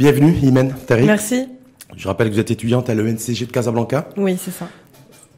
[0.00, 1.04] Bienvenue, Imen Tariq.
[1.04, 1.46] Merci.
[1.94, 4.08] Je rappelle que vous êtes étudiante à l'ENCG de Casablanca.
[4.16, 4.66] Oui, c'est ça.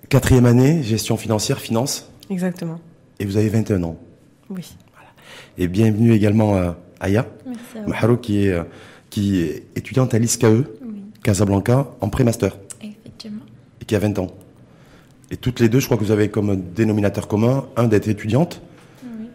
[0.09, 2.09] Quatrième année, gestion financière, finance.
[2.31, 2.79] Exactement.
[3.19, 3.97] Et vous avez 21 ans.
[4.51, 4.73] Oui.
[5.59, 8.63] Et bienvenue également à Aya Merci à qui est, euh,
[9.11, 10.47] qui est étudiante à l'ISKE,
[11.25, 13.43] Casablanca, en pré-master, Effectivement.
[13.81, 14.29] et qui a 20 ans.
[15.33, 18.63] Et toutes les deux, je crois que vous avez comme dénominateur commun, un d'être étudiante,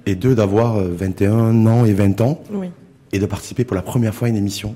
[0.06, 2.70] et deux d'avoir euh, 21 ans et 20 ans, Oui.
[3.12, 4.74] et de participer pour la première fois à une émission.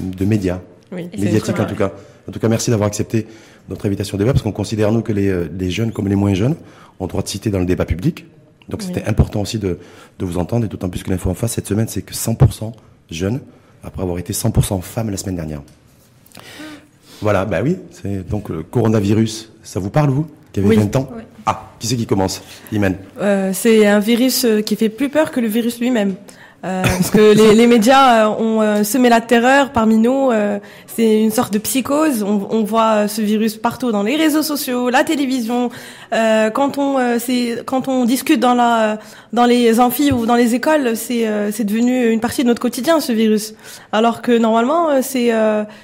[0.00, 0.60] De médias.
[0.92, 1.08] Oui.
[1.16, 1.92] médiatique en tout cas.
[2.28, 3.26] En tout cas, merci d'avoir accepté
[3.68, 6.16] notre invitation au débat parce qu'on considère nous que les, euh, les jeunes comme les
[6.16, 6.56] moins jeunes
[6.98, 8.26] ont droit de citer dans le débat public.
[8.68, 9.78] Donc c'était important aussi de,
[10.18, 12.72] de vous entendre et d'autant plus que l'info en face cette semaine c'est que 100%
[13.10, 13.40] jeunes
[13.82, 15.62] après avoir été 100% femmes la semaine dernière.
[17.20, 20.76] Voilà, bah oui, c'est donc le coronavirus, ça vous parle vous qui avez Oui.
[20.76, 21.22] 20 ans Oui.
[21.46, 22.42] Ah, qui c'est qui commence?
[22.72, 22.96] Imen.
[23.20, 26.14] Euh, c'est un virus euh, qui fait plus peur que le virus lui-même.
[26.62, 30.30] Euh, parce que les, les médias euh, ont euh, semé la terreur parmi nous.
[30.30, 32.22] euh, c'est une sorte de psychose.
[32.22, 35.70] On, on voit euh, ce virus partout dans les réseaux sociaux, la télévision.
[36.12, 38.98] Quand on c'est quand on discute dans la
[39.32, 42.98] dans les amphis ou dans les écoles, c'est c'est devenu une partie de notre quotidien
[42.98, 43.54] ce virus.
[43.92, 45.30] Alors que normalement c'est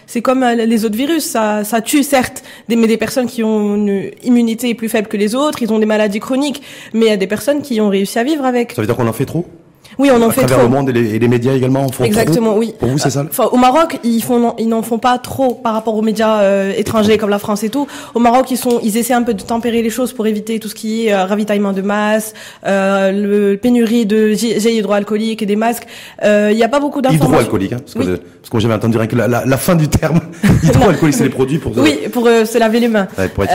[0.07, 1.25] c'est comme les autres virus.
[1.25, 5.17] Ça ça tue certes des mais des personnes qui ont une immunité plus faible que
[5.17, 5.63] les autres.
[5.63, 6.61] Ils ont des maladies chroniques,
[6.93, 8.73] mais il y a des personnes qui ont réussi à vivre avec.
[8.73, 9.47] Ça veut dire qu'on en fait trop?
[9.99, 10.67] Oui, on en À fait travers trop.
[10.69, 12.75] le monde et les, et les médias également en font Exactement, trop oui.
[12.79, 15.73] Pour vous c'est ça Enfin, au Maroc, ils font, ils n'en font pas trop par
[15.73, 17.87] rapport aux médias euh, étrangers comme la France et tout.
[18.15, 20.69] Au Maroc, ils sont, ils essaient un peu de tempérer les choses pour éviter tout
[20.69, 22.35] ce qui est euh, ravitaillement de masse,
[22.67, 25.87] euh, le pénurie de gel hydroalcoolique et des masques.
[26.25, 27.29] Euh, Il n'y a pas beaucoup d'informations.
[27.29, 28.19] Hydroalcoolique, hein, parce que, Oui.
[28.43, 30.21] parce que j'avais entendu rien que la, la, la fin du terme.
[30.63, 31.73] Hydroalcoolique, c'est les produits pour.
[31.79, 33.09] Oui, pour se laver les mains.
[33.19, 33.53] Ouais, pour être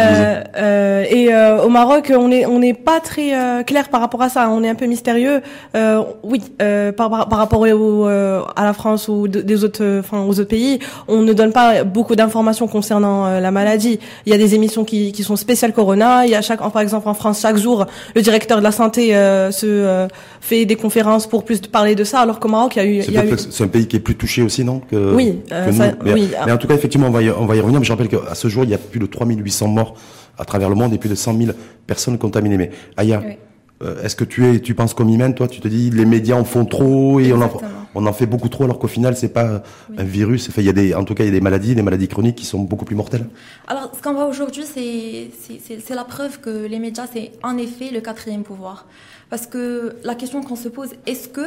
[1.12, 3.31] et euh, au Maroc, on est on n'est pas très
[3.66, 4.50] clair par rapport à ça.
[4.50, 5.42] On est un peu mystérieux.
[5.75, 9.63] Euh, oui, euh, par, par, par rapport au, euh, à la France ou de- des
[9.63, 13.51] autres, euh, enfin aux autres pays, on ne donne pas beaucoup d'informations concernant euh, la
[13.51, 14.00] maladie.
[14.25, 16.25] Il y a des émissions qui, qui sont spéciales Corona.
[16.25, 17.85] Il y a chaque, par exemple en France, chaque jour,
[18.16, 20.07] le directeur de la santé euh, se euh,
[20.39, 22.22] fait des conférences pour plus parler de ça.
[22.22, 23.97] Alors qu'au Maroc, il y a eu, C'est y a eu c'est un pays qui
[23.97, 25.73] est plus touché aussi, non que, Oui, que euh, nous.
[25.77, 26.29] ça- mais, oui.
[26.45, 27.79] mais en tout cas, effectivement, on va, y, on va y revenir.
[27.79, 29.95] Mais je rappelle qu'à ce jour, il y a plus de 3800 morts
[30.38, 31.51] à travers le monde et plus de 100 000
[31.85, 32.57] personnes contaminées.
[32.57, 33.33] Mais Aya, Oui.
[33.81, 36.36] Euh, est-ce que tu es, tu penses comme Imen, toi Tu te dis les médias
[36.36, 37.72] en font trop et on en, Exactement.
[37.96, 39.64] on en fait beaucoup trop, alors qu'au final, c'est pas
[39.97, 40.50] un virus.
[40.50, 42.08] Enfin, il y a des, en tout cas, il y a des maladies, des maladies
[42.08, 43.28] chroniques qui sont beaucoup plus mortelles.
[43.68, 47.31] Alors, ce qu'on voit aujourd'hui, c'est c'est- c'est- c'est la preuve que les médias, c'est
[47.44, 48.86] en effet le quatrième pouvoir.
[49.30, 51.42] Parce que la question qu'on se pose, est-ce que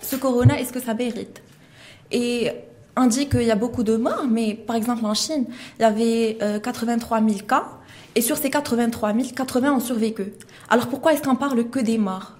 [0.00, 1.42] ce corona, est-ce que ça mérite?
[2.10, 2.50] Et
[2.96, 5.44] on dit qu'il y a beaucoup de morts, mais par exemple en Chine,
[5.78, 7.64] il y avait euh, 83 000 cas,
[8.14, 10.32] et sur ces 83 000, 80 ont survécu.
[10.68, 12.32] Alors pourquoi est-ce qu'on parle que des morts?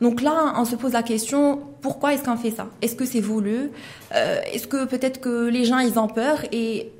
[0.00, 2.68] Donc là, on se pose la question, pourquoi est-ce qu'on fait ça?
[2.80, 3.70] Est-ce que c'est voulu?
[4.14, 6.38] Euh, Est-ce que peut-être que les gens, ils ont peur?
[6.52, 6.90] Et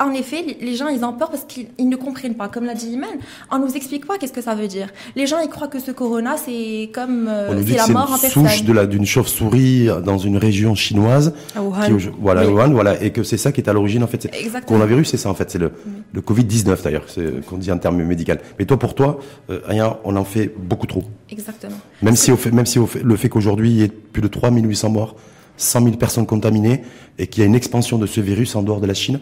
[0.00, 2.48] en effet, les- gens, ils ont peur parce qu'ils ils ne comprennent pas.
[2.48, 3.08] Comme l'a dit Iman,
[3.50, 4.88] on nous explique pas qu'est-ce que ça veut dire.
[5.16, 7.84] Les gens, ils croient que ce corona, c'est comme euh, On nous dit que la
[7.84, 8.66] c'est mort en une souche personne.
[8.66, 11.34] de la, d'une chauve-souris dans une région chinoise.
[11.56, 11.96] à Wuhan.
[11.98, 12.52] Qui, voilà, Oui.
[12.52, 14.22] Wuhan, voilà, et que c'est ça qui est à l'origine, en fait.
[14.22, 14.78] c'est- Exactement.
[14.78, 15.72] Coronavirus, c'est ça, en fait, c'est le,
[16.12, 18.32] le Covid-19, d'ailleurs, c'est, qu'on dit en termes médicaux.
[18.58, 19.18] Mais toi, pour toi,
[19.50, 21.02] euh, rien, on en fait beaucoup trop.
[21.30, 21.76] Exactement.
[22.02, 24.22] Même si, au fait, même si au fait- le fait qu'aujourd'hui, il y ait plus
[24.22, 25.16] de 3800 morts,
[25.56, 26.82] 100 000 personnes contaminées,
[27.18, 29.18] et qu'il y a une expansion de ce virus en dehors de la Chine,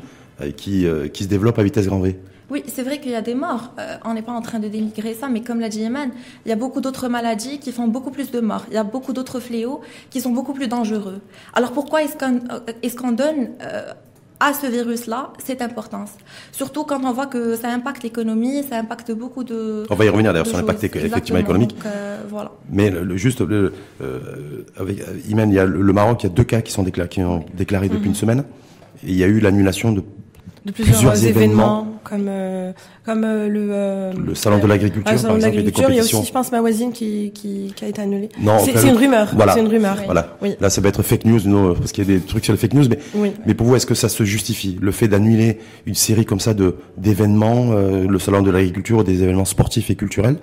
[0.56, 2.19] qui, euh, qui se développe à vitesse grand V.
[2.48, 3.72] Oui, c'est vrai qu'il y a des morts.
[3.80, 6.10] Euh, on n'est pas en train de dénigrer ça, mais comme l'a dit Eman,
[6.44, 8.64] il y a beaucoup d'autres maladies qui font beaucoup plus de morts.
[8.70, 9.80] Il y a beaucoup d'autres fléaux
[10.10, 11.19] qui sont beaucoup plus dangereux.
[11.54, 13.92] Alors pourquoi est-ce qu'on euh, est-ce qu'on donne euh,
[14.38, 16.10] à ce virus-là cette importance?
[16.53, 19.82] Surtout quand on voit que ça impacte l'économie, ça impacte beaucoup de.
[19.91, 21.74] On va y revenir d'ailleurs sur l'impact effectivement économique.
[21.74, 22.53] Donc, euh, voilà.
[22.70, 26.26] Mais le, le- juste, le, euh, avec euh, Imen, il y a le, Maroc, il
[26.28, 28.44] y a deux cas qui sont déclarés, qui ont déclaré depuis une semaine.
[29.04, 30.03] Et il y a eu l'annulation de
[30.66, 31.99] de plusieurs, plusieurs euh, événements, événements.
[32.04, 32.72] comme euh,
[33.04, 35.93] comme euh, le euh, le salon de l'agriculture, ah, salon par de exemple, et des.
[35.93, 38.28] Il y a aussi, je pense, ma voisine qui qui, qui a été annulée.
[38.41, 39.30] Non, c'est enfin, une rumeur.
[39.34, 39.54] voilà.
[39.54, 39.97] C'est une rumeur.
[40.04, 40.36] Voilà.
[40.42, 40.57] Oui.
[40.60, 42.59] Là, ça va être fake news, non, parce qu'il y a des trucs sur les
[42.59, 43.33] fake news, mais, Oui.
[43.47, 46.53] mais pour vous, est-ce que ça se justifie le fait d'annuler une série comme ça
[46.53, 50.36] de d'événements, euh, le salon de l'agriculture, des événements sportifs et culturels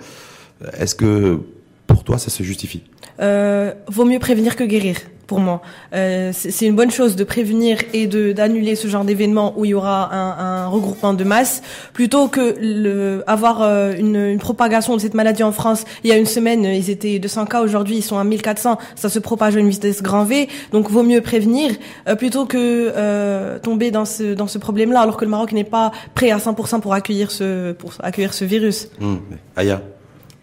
[0.78, 1.40] Est-ce que
[1.86, 2.82] pour toi, ça se justifie?
[3.20, 5.62] Euh, vaut mieux prévenir que guérir, pour moi.
[5.94, 9.70] Euh, c'est une bonne chose de prévenir et de d'annuler ce genre d'événement où il
[9.70, 11.62] y aura un, un regroupement de masse,
[11.92, 15.84] plutôt que le, avoir euh, une, une propagation de cette maladie en France.
[16.02, 18.78] Il y a une semaine, ils étaient 200 cas, aujourd'hui ils sont à 1400.
[18.94, 21.72] Ça se propage à une vitesse grand V, donc vaut mieux prévenir
[22.08, 25.64] euh, plutôt que euh, tomber dans ce dans ce problème-là, alors que le Maroc n'est
[25.64, 28.88] pas prêt à 100% pour accueillir ce pour accueillir ce virus.
[29.00, 29.20] Hum,
[29.56, 29.82] Aya,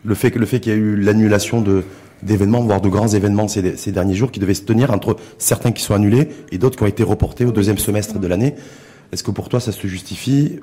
[0.03, 1.83] le fait que le fait qu'il y a eu l'annulation de
[2.23, 5.83] d'événements, voire de grands événements ces, derniers jours qui devaient se tenir entre certains qui
[5.83, 8.55] sont annulés et d'autres qui ont été reportés au deuxième semestre de l'année.
[9.11, 10.59] Est-ce que pour toi ça se justifie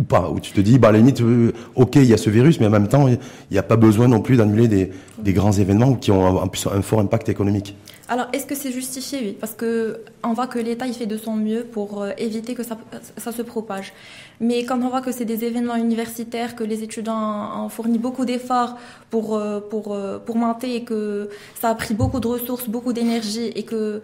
[0.00, 2.16] ou pas Ou tu te dis, bah à la limite, euh, ok, il y a
[2.16, 3.18] ce virus, mais en même temps, il
[3.52, 6.82] n'y a pas besoin non plus d'annuler des, des, grands événements qui ont un, un
[6.82, 7.76] fort impact économique
[8.12, 11.16] alors, est-ce que c'est justifié Oui, parce que on voit que l'État il fait de
[11.16, 12.76] son mieux pour euh, éviter que ça,
[13.16, 13.92] ça, se propage.
[14.40, 18.24] Mais quand on voit que c'est des événements universitaires, que les étudiants ont fourni beaucoup
[18.24, 18.76] d'efforts
[19.10, 21.28] pour euh, pour pour monter et que
[21.60, 24.02] ça a pris beaucoup de ressources, beaucoup d'énergie et que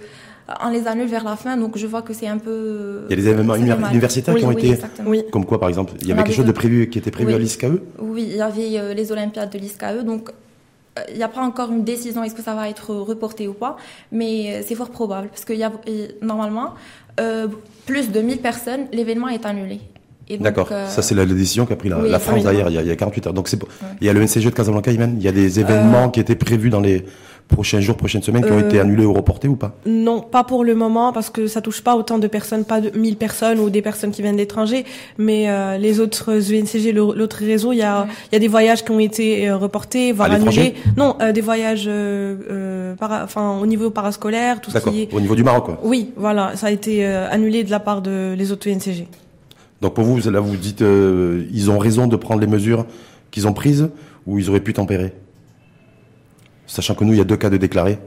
[0.63, 3.03] on les annule vers la fin, donc je vois que c'est un peu.
[3.09, 4.79] Il y a des événements universitaires qui ont été.
[5.05, 5.25] Oui.
[5.31, 7.39] Comme quoi, par exemple Il y avait quelque chose de prévu qui était prévu à
[7.39, 7.67] l'ISKE
[7.99, 10.31] Oui, il y avait euh, les Olympiades de l'ISKE, donc
[10.99, 13.55] euh, il n'y a pas encore une décision est-ce que ça va être reporté ou
[13.55, 13.77] pas,
[14.13, 15.73] mais euh, c'est fort probable parce qu'il y a
[16.23, 16.75] normalement
[17.87, 19.81] plus de 1000 personnes, l'événement est annulé.
[20.41, 23.29] D'accord, ça c'est la, décision qu'a pris la, France d'ailleurs il, il, y a 48
[23.29, 23.33] heures.
[23.33, 23.59] Donc c'est
[24.01, 26.69] il y a le NCG de Casablanca, il y a des événements qui étaient prévus
[26.69, 27.05] dans les
[27.49, 30.45] prochains jours, prochaines semaines qui ont été euh, annulés ou reportés ou pas Non, pas
[30.45, 33.61] pour le moment parce que ça touche pas autant de personnes, pas de 1000 personnes
[33.61, 34.85] ou des personnes qui viennent d'étrangers,
[35.19, 38.85] mais euh, les autres UNCG, l'autre réseau, il y a il y a des voyages
[38.85, 40.75] qui ont été euh, reportés, voire annulés.
[40.97, 41.91] Non, des voyages
[42.99, 45.81] para, enfin au niveau parascolaire, tout ce qui est au niveau du Maroc quoi.
[45.83, 49.07] Oui, voilà, ça a été annulé de la part de les autres UNCG.
[49.83, 52.87] Donc pour vous, là vous dites ils ont raison de prendre les mesures
[53.31, 53.89] qu'ils ont prises
[54.27, 55.13] ou ils auraient pu tempérer?
[56.67, 57.99] Sachant que nous, il y a deux cas de déclarés.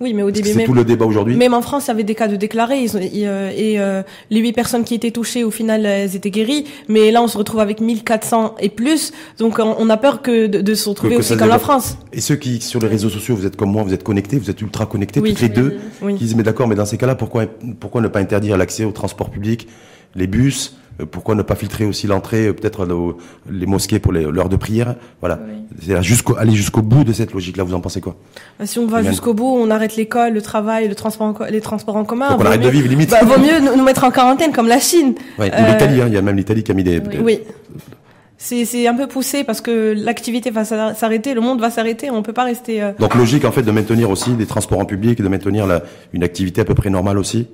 [0.00, 1.36] Oui, mais au début, c'est tout le débat aujourd'hui.
[1.36, 4.54] Même en France, il y avait des cas de déclarés, euh, et euh, les huit
[4.54, 6.64] personnes qui étaient touchées, au final, elles étaient guéries.
[6.88, 10.74] Mais là, on se retrouve avec 1400 et plus, donc on, a peur que de,
[10.74, 11.98] se retrouver aussi comme la France.
[12.14, 14.48] Et ceux qui, sur les réseaux sociaux, vous êtes comme moi, vous êtes connectés, vous
[14.48, 17.44] êtes ultra connectés, toutes les deux, qui disent mais d'accord, mais dans ces cas-là, pourquoi
[17.78, 19.68] pourquoi ne pas interdire l'accès au transport public,
[20.14, 22.86] les bus, pourquoi ne pas filtrer aussi l'entrée, euh, peut-être
[23.50, 24.96] les mosquées pour l'heure de prière?
[25.20, 25.40] Voilà.
[25.80, 27.64] C'est jusqu'au aller jusqu'au bout de cette logique-là.
[27.64, 28.16] Vous en pensez quoi?
[28.58, 31.96] Bah, Si on va jusqu'au bout, on arrête l'école, le travail, le transport, les transports
[31.96, 32.30] en commun.
[32.30, 33.10] Donc on arrête de vivre limite.
[33.10, 35.14] Bah, vaut mieux nous, mettre en quarantaine comme la Chine.
[35.38, 36.00] Ouais, ou l'Italie.
[36.00, 36.06] Hein.
[36.08, 37.00] Il y a même l'Italie qui a mis des.
[37.22, 37.40] Oui.
[38.42, 42.32] C'est un peu poussé parce que l'activité va s'arrêter, le monde va s'arrêter, on peut
[42.32, 42.82] pas rester.
[42.82, 45.82] Euh, Donc logique en fait de maintenir aussi des transports en public, de maintenir la,
[46.14, 47.48] une activité à peu près normale aussi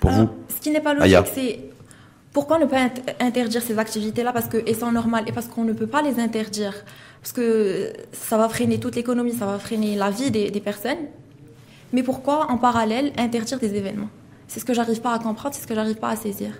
[0.00, 0.28] pour vous?
[0.54, 1.60] Ce qui n'est pas logique, c'est
[2.38, 2.88] pourquoi ne pas
[3.18, 6.20] interdire ces activités-là Parce que, et c'est normal, et parce qu'on ne peut pas les
[6.20, 6.72] interdire?
[7.20, 11.02] Parce que ça va freiner toute l'économie, ça va freiner la vie des, personnes.
[11.92, 14.08] Mais pourquoi, en parallèle, interdire des événements?
[14.46, 16.50] C'est ce que j'arrive pas à comprendre, c'est ce que j'arrive pas à saisir.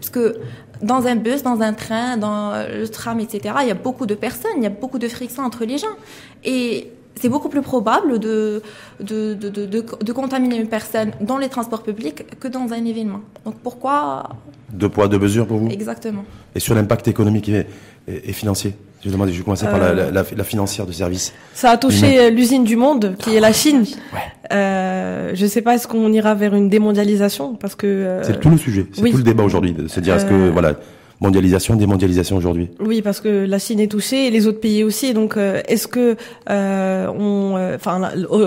[0.00, 0.40] Parce que
[0.82, 4.16] dans un bus, dans un train, dans le tram, etc., il y a beaucoup de
[4.16, 5.96] personnes, il y a beaucoup de frictions entre les gens.
[6.42, 6.90] Et
[7.20, 8.62] c'est beaucoup plus probable de
[9.00, 13.20] de, de, de, de, contaminer une personne dans les transports publics que dans un événement.
[13.44, 14.30] Donc pourquoi
[14.72, 15.68] Deux poids, deux mesures pour vous?
[15.68, 16.24] Exactement.
[16.54, 17.66] Et sur l'impact économique et,
[18.06, 18.74] et, financier?
[19.04, 20.10] Je, demande, je vais commencer par la, euh.
[20.10, 21.32] la, la, financière de service.
[21.54, 23.84] Ça a touché l'usine du monde, qui est la Chine.
[24.12, 24.18] Ouais.
[24.52, 27.54] Euh, je ne sais pas, est-ce qu'on ira vers une démondialisation?
[27.54, 30.14] Parce que euh, c'est tout le sujet, c'est tout le débat aujourd'hui, de se dire
[30.16, 30.74] est-ce que voilà
[31.20, 35.14] mondialisation, démondialisation aujourd'hui Oui, parce que la Chine est touchée et les autres pays aussi.
[35.14, 36.16] Donc, euh, est-ce que
[36.48, 37.98] euh, on, euh, enfin,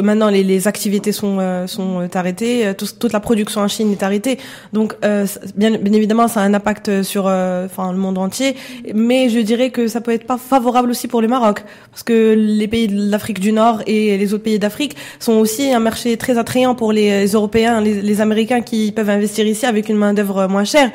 [0.01, 4.37] maintenant les, les, activités sont sont arrêtées, toute la production en Chine est arrêtée.
[4.73, 4.95] Donc,
[5.55, 8.55] bien, bien évidemment, ça a un impact sur, enfin, le monde entier.
[8.93, 12.35] Mais je dirais que ça peut être pas favorable aussi pour le Maroc, parce que
[12.37, 16.15] les pays de l'Afrique du Nord et les autres pays d'Afrique sont aussi un marché
[16.17, 20.13] très attrayant pour les Européens, les, les Américains qui peuvent investir ici avec une main
[20.13, 20.91] d'œuvre moins chère.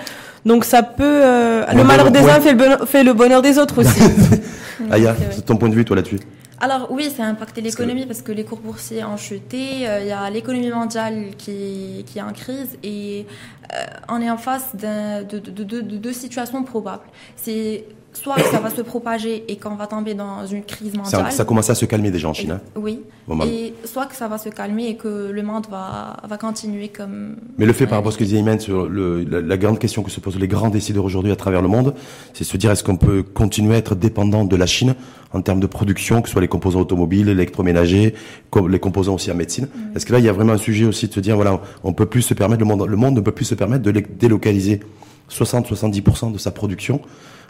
[0.47, 3.81] Donc ça peut euh, le malheur des uns fait le, fait le, bonheur des autres
[3.81, 4.00] aussi.
[4.91, 6.21] Aya, c'est ton point de vue toi là-dessus?
[6.61, 10.07] Alors oui, ça a impacté l'économie parce que les cours boursiers ont chuté, euh, il
[10.07, 13.26] y a l'économie mondiale qui, qui est en crise et
[13.75, 13.76] euh,
[14.09, 17.09] on est en face de, de, de, de deux situations probables.
[17.35, 17.85] C'est
[18.17, 21.31] soit ça va se propager et qu'on va tomber dans une crise mondiale.
[21.31, 22.53] Ça, commence à se calmer déjà en Chine.
[22.53, 22.61] Hein.
[22.77, 23.01] oui.
[23.47, 27.37] et soit que ça va se calmer et que le monde va, va continuer comme.
[27.59, 30.03] Mais le fait par rapport à ce que disait Imen sur le, la, grande question
[30.03, 31.95] que se posent les grands décideurs aujourd'hui à travers le monde,
[32.33, 34.95] c'est se dire est-ce qu'on peut continuer à être dépendant de la Chine
[35.33, 38.15] en termes de production, que ce soit les composants automobiles, électroménagers,
[38.69, 39.69] les composants aussi en médecine.
[39.95, 41.93] Est-ce que là il y a vraiment un sujet aussi de se dire voilà, on
[41.93, 44.81] peut plus se permettre le monde, le monde ne peut plus se permettre de délocaliser?
[45.30, 47.00] 60-70% de sa production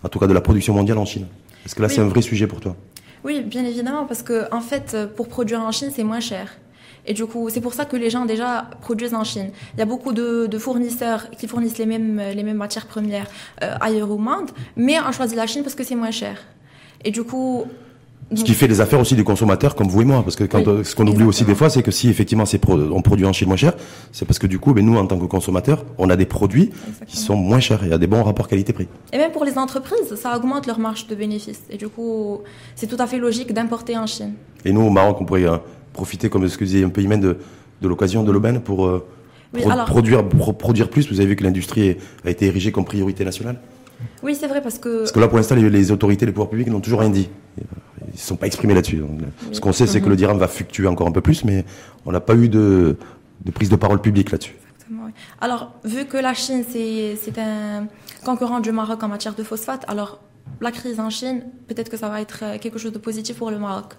[0.03, 1.27] en tout cas de la production mondiale en Chine.
[1.65, 2.77] Est-ce que là, c'est un vrai sujet pour toi?
[3.25, 6.59] Oui, bien évidemment, parce que en fait, pour produire en Chine, c'est moins cher.
[7.07, 9.51] Et du coup, c'est pour ça que les gens déjà produisent en Chine.
[9.75, 13.27] Il y a beaucoup de, fournisseurs qui fournissent les mêmes, les mêmes matières premières
[13.63, 16.39] euh, ailleurs au monde, mais on choisit la Chine parce que c'est moins cher.
[17.05, 17.67] Et du coup,
[18.35, 20.83] ce qui fait les affaires aussi des consommateurs comme vous et moi, parce que quand,
[20.85, 23.47] ce qu'on oublie aussi des fois, c'est que si effectivement c'est on produit en Chine
[23.47, 23.75] moins cher,
[24.11, 26.71] c'est parce que du coup, ben, nous en tant que consommateurs, on a des produits
[27.07, 27.81] qui sont moins chers.
[27.85, 28.89] Il y a des bons rapports qualité-prix.
[29.13, 31.63] Et même pour les entreprises, ça augmente leur marge de bénéfices.
[31.71, 32.41] Et du coup,
[32.75, 34.33] c'est tout à fait logique d'importer en Chine.
[34.65, 35.59] Et nous au Maroc, on pourrait euh,
[35.93, 37.37] profiter, comme ce que disait un peu Imen, de,
[37.89, 39.07] l'occasion de l'aubaine pour euh,
[39.55, 41.09] Oui, pro- alors- produire, pro- produire plus.
[41.09, 43.61] Vous avez vu que l'industrie a été érigée comme priorité nationale.
[44.25, 46.51] Oui, c'est vrai parce que Parce que là, pour l'instant, les, les autorités, les pouvoirs
[46.51, 47.29] publics n'ont toujours rien dit.
[48.17, 48.97] Ils ne sont pas exprimés là-dessus.
[48.97, 49.21] Donc,
[49.53, 51.67] Ce qu'on sait, c'est que le dirham va fluctuer encore un peu plus, mais
[52.07, 52.97] on n'a pas eu de,
[53.45, 54.55] de prise de parole publique là-dessus.
[54.73, 55.13] Exactement, oui.
[55.43, 57.89] Alors, vu que la Chine, c'est un
[58.25, 60.19] concurrent du Maroc en matière de phosphate, alors
[60.63, 63.51] la crise en Chine, peut-être que ça va être euh, quelque chose de positif pour
[63.51, 63.93] le Maroc.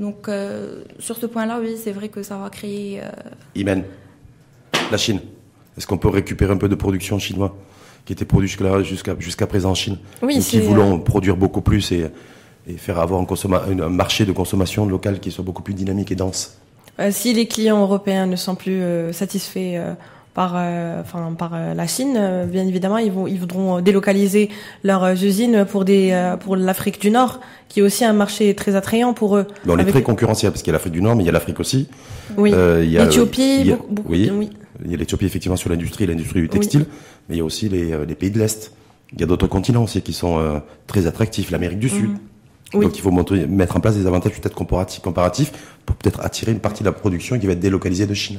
[0.00, 3.00] Donc, euh, sur ce point-là, oui, c'est vrai que ça va créer.
[3.02, 3.10] euh,
[3.54, 3.84] Imen,
[4.90, 5.20] la Chine.
[5.76, 7.50] Est-ce qu'on peut récupérer un peu de production chinoise
[8.06, 8.56] qui était produite
[9.18, 9.98] jusqu'à présent en Chine?
[10.22, 12.06] Oui, Nous qui voulons produire beaucoup plus et,
[12.66, 16.56] et faire avoir un, marché de consommation local qui soit beaucoup plus dynamique et dense.
[17.00, 19.94] Euh, si les clients européens ne sont plus euh, satisfaits euh,
[20.34, 22.18] par, enfin, par la Chine,
[22.50, 24.48] bien évidemment, ils, vont, ils voudront délocaliser
[24.82, 29.12] leurs usines pour, des, pour l'Afrique du Nord, qui est aussi un marché très attrayant
[29.12, 29.46] pour eux.
[29.66, 31.28] Mais on est très concurrentiel parce qu'il y a l'Afrique du Nord, mais il y
[31.28, 31.86] a l'Afrique aussi.
[32.38, 34.30] Oui, l'Éthiopie, il y a- beaucoup, oui.
[34.32, 34.48] oui.
[34.82, 36.86] Il y a l'Éthiopie effectivement sur l'industrie, l'industrie du textile,
[37.28, 38.72] mais il y a aussi les, les pays de l'Est.
[39.12, 42.12] Il y a d'autres continents aussi qui sont très attractifs, l'Amérique du Sud.
[42.74, 42.84] Oui.
[42.86, 45.52] Donc il faut montrer- mettre en place des avantages peut-être comparatifs, comparatifs
[45.86, 48.38] pour peut-être attirer une partie de la production qui va être délocalisée de Chine.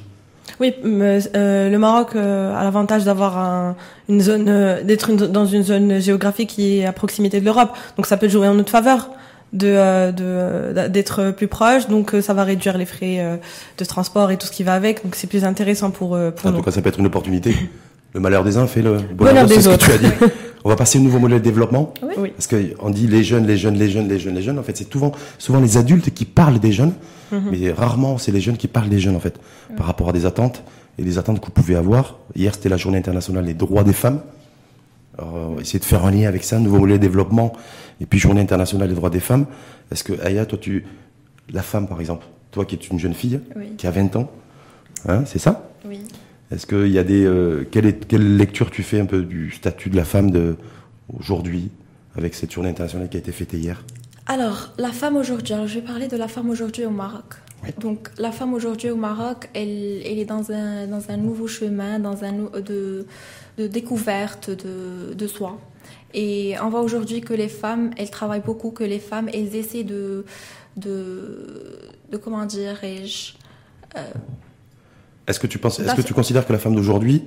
[0.60, 3.76] Oui, mais, euh, le Maroc euh, a l'avantage d'avoir un-
[4.10, 7.72] une zone, euh, d'être dans une zone géographique qui est à proximité de l'Europe.
[7.98, 9.10] Donc ça peut jouer en notre faveur
[9.54, 11.88] de euh, de- d'être plus proche.
[11.88, 13.38] Donc euh, ça va réduire les frais euh,
[13.78, 15.04] de transport et tout ce qui va avec.
[15.04, 16.58] Donc c'est plus intéressant pour euh, pour En nous.
[16.58, 17.56] tout cas, ça peut être une opportunité.
[18.14, 19.86] Le malheur des uns fait le bonheur, des c'est ce que autres.
[19.86, 20.08] tu as dit.
[20.66, 21.94] On va passer au nouveau modèle de développement.
[22.04, 22.14] Oui.
[22.18, 22.30] Oui.
[22.32, 24.60] Parce qu'on dit les jeunes, les jeunes, les jeunes, les jeunes, les jeunes.
[24.60, 26.94] En fait, c'est souvent, souvent les adultes qui parlent des jeunes,
[27.32, 27.42] Mhm.
[27.52, 29.40] mais rarement c'est les jeunes qui parlent des jeunes, en fait,
[29.76, 30.64] par rapport à des attentes
[30.98, 32.18] et des attentes que vous pouvez avoir.
[32.36, 34.22] Hier, c'était la journée internationale des droits des femmes.
[35.18, 37.54] Alors, on va essayer de faire un lien avec ça, nouveau modèle de développement,
[38.02, 39.46] et puis journée internationale des droits des femmes.
[39.92, 40.86] Est-ce que, Aya, toi, tu,
[41.52, 43.74] la femme, par exemple, toi qui es une jeune fille, Oui.
[43.78, 44.30] qui a 20 ans,
[45.08, 45.70] hein, c'est ça?
[45.88, 46.00] Oui.
[46.52, 49.52] Est-ce qu'il y a des euh, quelle, est- quelle lecture tu fais un peu du
[49.52, 50.56] statut de la femme de
[51.12, 51.70] aujourd'hui
[52.16, 53.84] avec cette journée internationale qui a été fêtée hier?
[54.28, 57.36] Alors, la femme aujourd'hui, alors je vais parler de la femme aujourd'hui au Maroc.
[57.64, 57.70] Oui.
[57.80, 62.00] Donc, la femme aujourd'hui au Maroc, elle, elle est dans un, dans un nouveau chemin,
[62.00, 63.06] dans un de,
[63.58, 65.60] de découverte de, de soi.
[66.14, 69.84] Et on voit aujourd'hui que les femmes, elles travaillent beaucoup, que les femmes, elles essaient
[69.84, 70.26] de,
[70.78, 73.34] de, de comment dirais-je,
[75.28, 77.24] Est-ce que tu penses est-ce Bah, que tu considères que la femme d'aujourd'hui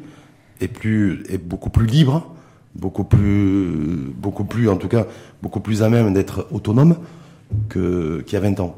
[0.61, 2.35] est plus est beaucoup plus libre,
[2.75, 5.07] beaucoup plus beaucoup plus en tout cas
[5.43, 6.97] beaucoup plus à même d'être autonome
[7.69, 8.77] que qu'il y a 20 ans?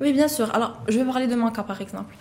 [0.00, 0.54] Oui, bien sûr.
[0.54, 2.14] Alors, je vais parler de mon cas, par exemple.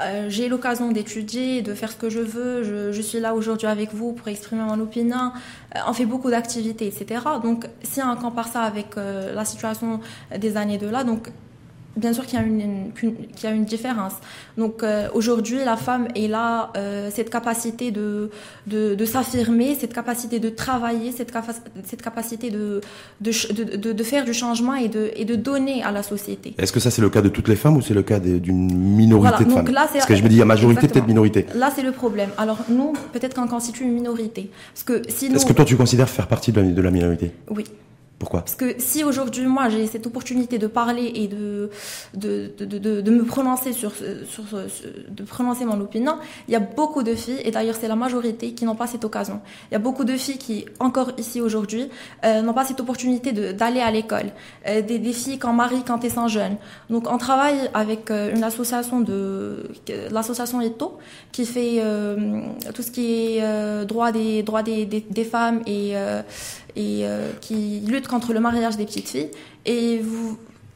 [0.00, 2.62] Euh, j'ai l'occasion d'étudier, de faire ce que je veux.
[2.62, 5.32] Je, je suis là aujourd'hui avec vous pour exprimer mon opinion.
[5.74, 7.22] Euh, on fait beaucoup d'activités, etc.
[7.42, 10.00] Donc, si on compare ça avec euh, la situation
[10.36, 11.30] des années de là, donc
[11.96, 14.12] bien sûr qu'il y a une, qu'il y a une différence.
[14.58, 18.30] Donc euh, aujourd'hui, la femme elle a euh, cette capacité de
[18.66, 22.80] de, de s'affirmer, cette capacité de travailler, cette, capa- cette capacité de
[23.20, 26.54] de, de faire du changement et de et de donner à la société.
[26.58, 28.72] Est-ce que ça c'est le cas de toutes les femmes ou c'est le cas d'une
[28.74, 30.44] minorité Voilà, de donc femmes là, c'est- Parce que je me dis il y a
[30.46, 31.46] majorité peut-être minorité.
[31.54, 32.30] Là, c'est le problème.
[32.38, 34.50] Alors, nous, peut-être qu'on constitue une minorité.
[34.72, 35.26] Parce que si.
[35.26, 37.32] Est-ce que toi tu considères faire partie de la, de la minorité?
[37.50, 37.64] Oui.
[38.18, 38.40] Pourquoi?
[38.40, 41.68] Parce que si aujourd'hui, moi, j'ai cette opportunité de parler et de,
[42.14, 46.14] de, de, de, de- me prononcer sur, sur, ce- de prononcer mon opinion,
[46.48, 49.04] il y a beaucoup de filles, et d'ailleurs c'est la majorité, qui n'ont pas cette
[49.04, 49.40] occasion.
[49.70, 51.88] Il y a beaucoup de filles qui, encore ici aujourd'hui,
[52.24, 54.30] euh, n'ont pas cette opportunité d'aller à l'école.
[54.68, 56.56] Euh, des, des filles qu'on marie quand elles sont jeunes.
[56.90, 59.68] Donc on travaille avec euh, une association de,
[60.10, 60.98] l'association ETO,
[61.32, 62.40] qui fait euh,
[62.74, 65.92] tout ce qui est euh, droit des droits des, des, des femmes et
[66.76, 69.30] et euh, qui lutte contre le mariage des petites filles.
[69.66, 70.02] Et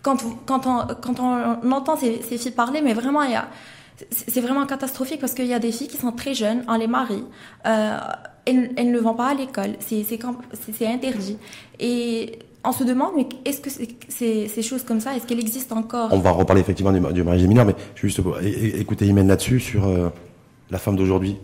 [0.02, 3.21] quand, on, entend ces, filles parler, mais vraiment,
[4.11, 6.87] c'est vraiment catastrophique parce qu'il y a des filles qui sont très jeunes, on les
[6.87, 7.25] marie,
[7.67, 7.99] euh,
[8.47, 11.37] elles, ne vont pas à l'école, c'est interdit.
[11.78, 16.09] Et on se demande, mais est-ce que ces choses comme ça, est-ce qu'elles existent encore?
[16.12, 18.21] On va reparler effectivement du, mariage des mineurs, mais je vais juste
[18.78, 20.09] écouter là-dessus sur euh,
[20.70, 21.37] la femme d'aujourd'hui.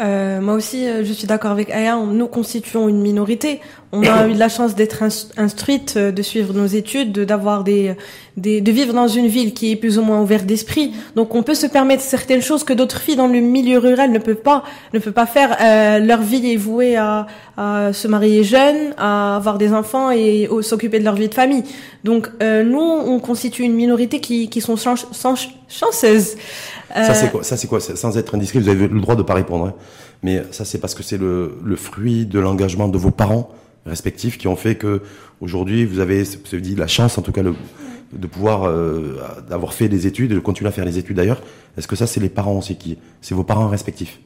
[0.00, 1.96] Euh, moi aussi, euh, je suis d'accord avec Aya.
[1.96, 3.60] Nous constituons une minorité.
[3.90, 7.24] On a eu de la chance d'être ins- instruite, euh, de suivre nos études, de-
[7.24, 7.96] d'avoir des,
[8.36, 10.92] des, de vivre dans une ville qui est plus ou moins ouverte d'esprit.
[11.16, 14.20] Donc, on peut se permettre certaines choses que d'autres filles dans le milieu rural ne
[14.20, 14.62] peuvent pas,
[14.94, 15.56] ne peuvent pas faire.
[15.60, 20.48] Euh, leur vie est vouée à, à se marier jeune, à avoir des enfants et
[20.62, 21.64] s'occuper de leur vie de famille.
[22.04, 25.34] Donc, nous, on constitue une minorité qui, qui sont chan- chan-
[25.68, 26.36] chanceuses.
[26.94, 27.80] Ça Euh, c'est quoi Ça c'est quoi?
[27.80, 29.66] Sans être indiscret, vous avez le droit de pas répondre.
[29.66, 29.74] hein.
[30.22, 33.50] Mais ça c'est parce que c'est le, le fruit de l'engagement de vos parents
[33.86, 35.02] respectifs qui ont fait que
[35.40, 37.54] aujourd'hui vous avez, vous avez dit la chance en tout cas le,
[38.12, 41.42] de pouvoir euh, d'avoir fait des études, de continuer à faire les études d'ailleurs.
[41.76, 44.18] Est-ce que ça, c'est les parents aussi qui, c'est vos parents respectifs?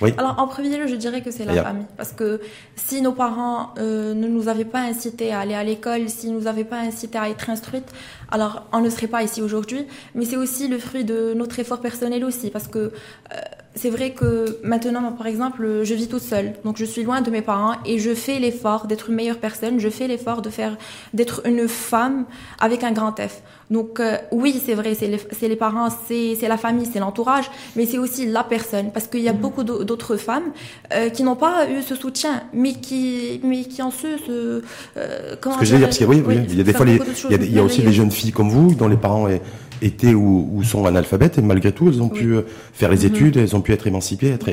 [0.00, 0.14] Oui.
[0.16, 2.40] Alors en premier lieu, je dirais que c'est la famille, parce que
[2.76, 6.46] si nos parents euh, ne nous avaient pas incité à aller à l'école, s'ils nous
[6.46, 7.90] avaient pas incité à être instruites,
[8.30, 9.86] alors on ne serait pas ici aujourd'hui.
[10.14, 13.36] Mais c'est aussi le fruit de notre effort personnel aussi, parce que euh,
[13.80, 17.30] c'est vrai que maintenant, par exemple, je vis toute seule, donc je suis loin de
[17.30, 19.80] mes parents et je fais l'effort d'être une meilleure personne.
[19.80, 20.76] Je fais l'effort de faire
[21.14, 22.26] d'être une femme
[22.58, 23.40] avec un grand F.
[23.70, 27.86] Donc euh, oui, c'est vrai, c'est les, les, parents, c'est la famille, c'est l'entourage, mais
[27.86, 29.38] c'est aussi la personne, parce qu'il y a mm.
[29.38, 30.50] beaucoup d'autres femmes
[30.92, 34.62] euh, qui n'ont pas eu ce soutien, mais qui, mais qui en ce, ce
[34.98, 36.74] euh, comment ce que je veux dire, parce qu'il oui, oui, il y a des
[36.74, 38.88] fois, les, il y a, il y a aussi des jeunes filles comme vous, dont
[38.88, 39.26] les parents
[39.82, 43.06] étaient ou, ou, sont analphabètes, et malgré tout, elles ont pu euh, faire les mm-hmm.
[43.06, 44.48] études, elles ont pu être émancipées, être,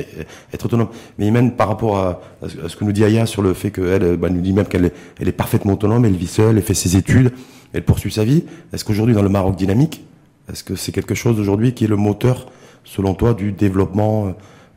[0.52, 0.88] être autonomes.
[1.18, 4.16] Mais même par rapport à, à ce que nous dit Aya sur le fait qu'elle
[4.16, 6.74] bah, nous dit même qu'elle est, elle est parfaitement autonome, elle vit seule, elle fait
[6.74, 7.32] ses études
[7.72, 8.44] elle poursuit sa vie.
[8.72, 10.04] Est-ce qu'aujourd'hui, dans le Maroc dynamique,
[10.50, 12.50] est-ce que c'est quelque chose aujourd'hui qui est le moteur,
[12.84, 14.32] selon toi, du développement, euh,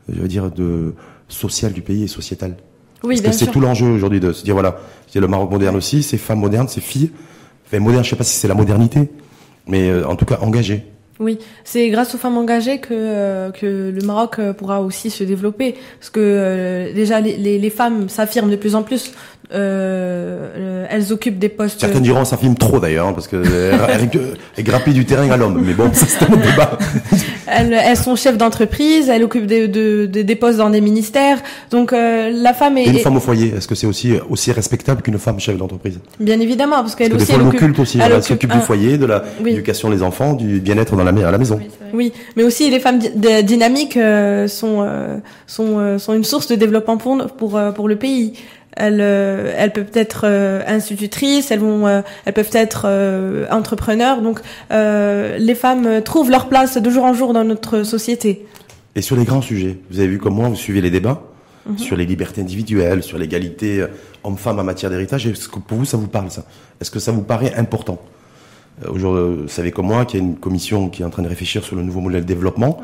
[0.08, 0.94] je veux dire, de
[1.28, 2.56] social du pays et sociétal?
[3.04, 4.78] Oui, Parce que c'est tout l'enjeu aujourd'hui de se dire voilà,
[5.08, 7.10] c'est le Maroc moderne aussi, c'est femmes modernes, c'est filles,
[7.66, 9.10] enfin moderne, je sais pas si c'est la modernité,
[9.66, 10.86] mais euh, en tout cas engagées.
[11.20, 15.76] Oui, c'est grâce aux femmes engagées que euh, que le Maroc pourra aussi se développer,
[16.00, 19.12] parce que déjà les, les, les femmes s'affirment de plus en plus
[19.54, 21.80] euh, elles occupent des postes.
[21.80, 23.42] Certaines diront ça filme trop d'ailleurs, hein, parce que
[24.60, 25.62] grappillent du terrain à l'homme.
[25.64, 26.78] Mais bon, c'est un débat.
[27.54, 31.38] Elles, elles sont chefs d'entreprise, elles occupent des, de, des postes dans des ministères.
[31.70, 32.84] Donc euh, la femme est.
[32.84, 35.98] Et une femme au foyer, est-ce que c'est aussi aussi respectable qu'une femme chef d'entreprise?
[36.20, 37.26] Bien évidemment, parce qu'elle aussi.
[37.26, 37.98] Des fois, elle occupe, aussi.
[38.00, 39.08] Elle, s'occupe du foyer, de
[39.44, 41.60] l'éducation des enfants, du bien-être dans la à la maison.
[41.92, 44.86] Oui, mais aussi les femmes dynamiques euh, sont
[45.46, 48.34] sont sont une source de développement pour pour pour le pays.
[48.82, 52.88] Elles, euh, elles peuvent être euh, institutrices, elles vont, euh, elles peuvent être
[53.52, 54.22] entrepreneurs.
[54.22, 58.44] Donc, les femmes trouvent leur place de jour en jour dans notre société.
[58.96, 61.22] Et sur les grands sujets, vous avez vu comme moi, vous suivez les débats
[61.66, 61.78] mhm.
[61.78, 63.86] sur les libertés individuelles, sur l'égalité
[64.24, 65.28] homme-femme en matière d'héritage.
[65.28, 66.44] Est-ce que pour vous, ça vous parle ça?
[66.80, 68.02] Est-ce que ça vous paraît important?
[68.88, 71.28] Aujourd'hui, vous savez comme moi qu'il y a une commission qui est en train de
[71.28, 72.80] réfléchir sur le nouveau modèle de développement.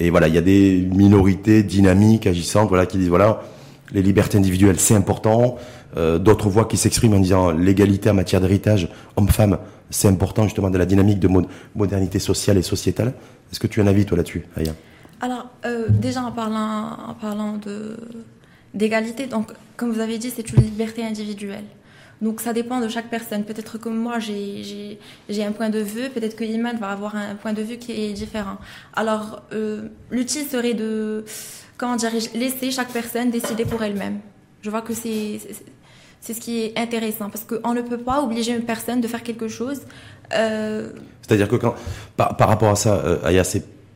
[0.00, 3.42] Et voilà, il y a des minorités dynamiques, agissantes, voilà, qui disent voilà
[3.92, 5.56] les libertés individuelles, c'est important.
[5.96, 9.58] Euh, D'autres voix qui s'expriment en disant l'égalité en matière d'héritage homme-femme,
[9.90, 11.28] c'est important justement de la dynamique de
[11.74, 13.12] modernité sociale et sociétale.
[13.50, 14.72] Est-ce que tu as un avis toi là-dessus, Aya?
[15.20, 17.60] Alors euh, déjà en parlant, en parlant
[18.74, 21.64] d'égalité, donc comme vous avez dit, c'est une liberté individuelle.
[22.22, 23.44] Donc ça dépend de chaque personne.
[23.44, 24.98] Peut-être que moi j'ai
[25.44, 28.12] un point de vue, peut-être que Iman va avoir un point de vue qui est
[28.12, 28.58] différent.
[28.94, 29.88] Alors euh,
[30.52, 31.24] serait de
[31.76, 34.20] comment dirais-je, laisser chaque personne décider pour elle-même.
[34.62, 35.40] Je vois que c'est
[36.20, 39.24] c'est ce qui est intéressant parce qu'on ne peut pas obliger une personne de faire
[39.24, 39.80] quelque chose.
[40.34, 41.74] Euh, C'est-à-dire que quand
[42.16, 43.42] par, par, rapport à ça, euh, Aya,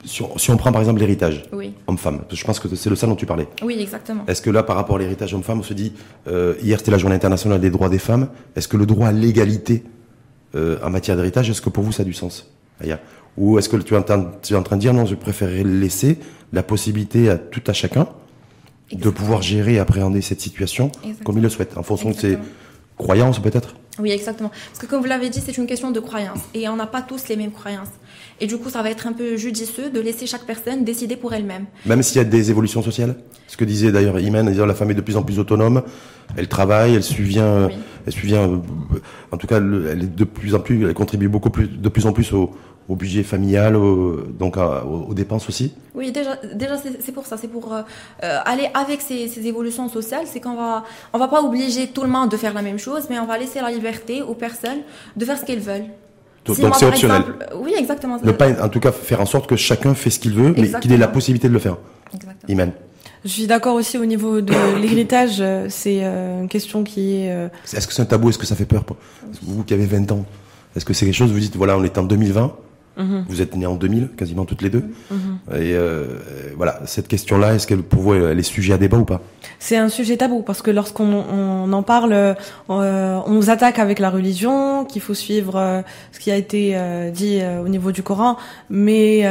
[0.07, 1.75] si, si, on prend par exemple l'héritage oui.
[1.87, 3.49] homme-femme, je pense que c'est le ça dont tu parlais.
[3.63, 4.25] Oui, exactement.
[4.27, 5.93] Est-ce que là, par rapport à l'héritage homme-femme, on se dit
[6.29, 8.29] euh, hier c'était la Journée internationale des droits des femmes.
[8.55, 9.85] Est-ce que le droit à l'égalité
[10.55, 13.01] euh, en matière d'héritage, est-ce que pour vous ça a du sens, Aya?
[13.37, 14.05] Ou est-ce que tu es,
[14.43, 16.19] tu es en train de dire non, je préférerais laisser
[16.53, 18.09] la possibilité à tout à chacun
[18.93, 20.91] de pouvoir gérer et appréhender cette situation
[21.25, 22.39] comme il le souhaite, en fonction de ses
[22.97, 23.75] croyances peut-être?
[23.99, 24.51] Oui, exactement.
[24.51, 26.41] Parce que comme vous l'avez dit, c'est une question de croyance.
[26.55, 27.89] Et on n'a pas tous les mêmes croyances.
[28.41, 31.33] Et du coup, ça va être un peu judicieux de laisser chaque personne décider pour
[31.33, 31.67] elle-même.
[31.87, 34.95] Même s'il y a des évolutions sociales Ce que disait d'ailleurs Imen, la femme est
[34.95, 35.83] de plus en plus autonome,
[36.37, 37.69] elle travaille, elle subvient,
[38.07, 38.59] elle subvient, euh,
[39.33, 42.07] en tout cas, elle est de plus en plus, elle contribue beaucoup plus, de plus
[42.07, 42.51] en plus au,
[42.89, 43.75] au budget familial,
[44.39, 47.83] donc aux, dépenses aussi Oui, déjà, déjà c'est pour ça, c'est pour euh,
[48.23, 52.03] euh, aller avec ces, ces évolutions sociales, c'est qu'on va, on va pas obliger tout
[52.03, 54.81] le monde de faire la même chose, mais on va laisser la liberté aux personnes
[55.17, 55.87] de faire ce qu'elles veulent.
[56.47, 57.23] Donc c'est optionnel.
[57.57, 58.19] oui, exactement.
[58.23, 60.71] Ne pas, en tout cas, faire en sorte que chacun fait ce qu'il veut, mais
[60.81, 61.77] qu'il ait la possibilité de le faire.
[62.15, 62.49] Exactement.
[62.49, 62.73] Iman.
[63.25, 67.49] Je suis d'accord aussi au niveau de l'héritage, euh, c'est une question qui est...
[67.73, 68.85] Est-ce que c'est un tabou Est-ce que ça fait peur
[69.43, 70.25] vous qui avez 20 ans?
[70.77, 72.55] Est-ce que c'est quelque chose, vous dites, voilà, on est en 2020,
[72.97, 73.25] Mhm.
[73.29, 74.85] Vous êtes nés en 2000, quasiment toutes les deux.
[75.11, 75.39] Mhm.
[75.61, 76.05] Et euh,
[76.57, 79.21] voilà, cette question-là, est-ce qu'elle pour vous, elle est sujet à débat ou pas?
[79.59, 82.35] C'est un sujet tabou parce que lorsqu'on on en parle, euh,
[82.69, 85.83] on nous attaque avec la religion, qu'il faut suivre euh,
[86.13, 88.37] ce qui a été euh, dit au niveau du Coran.
[88.71, 89.23] Mais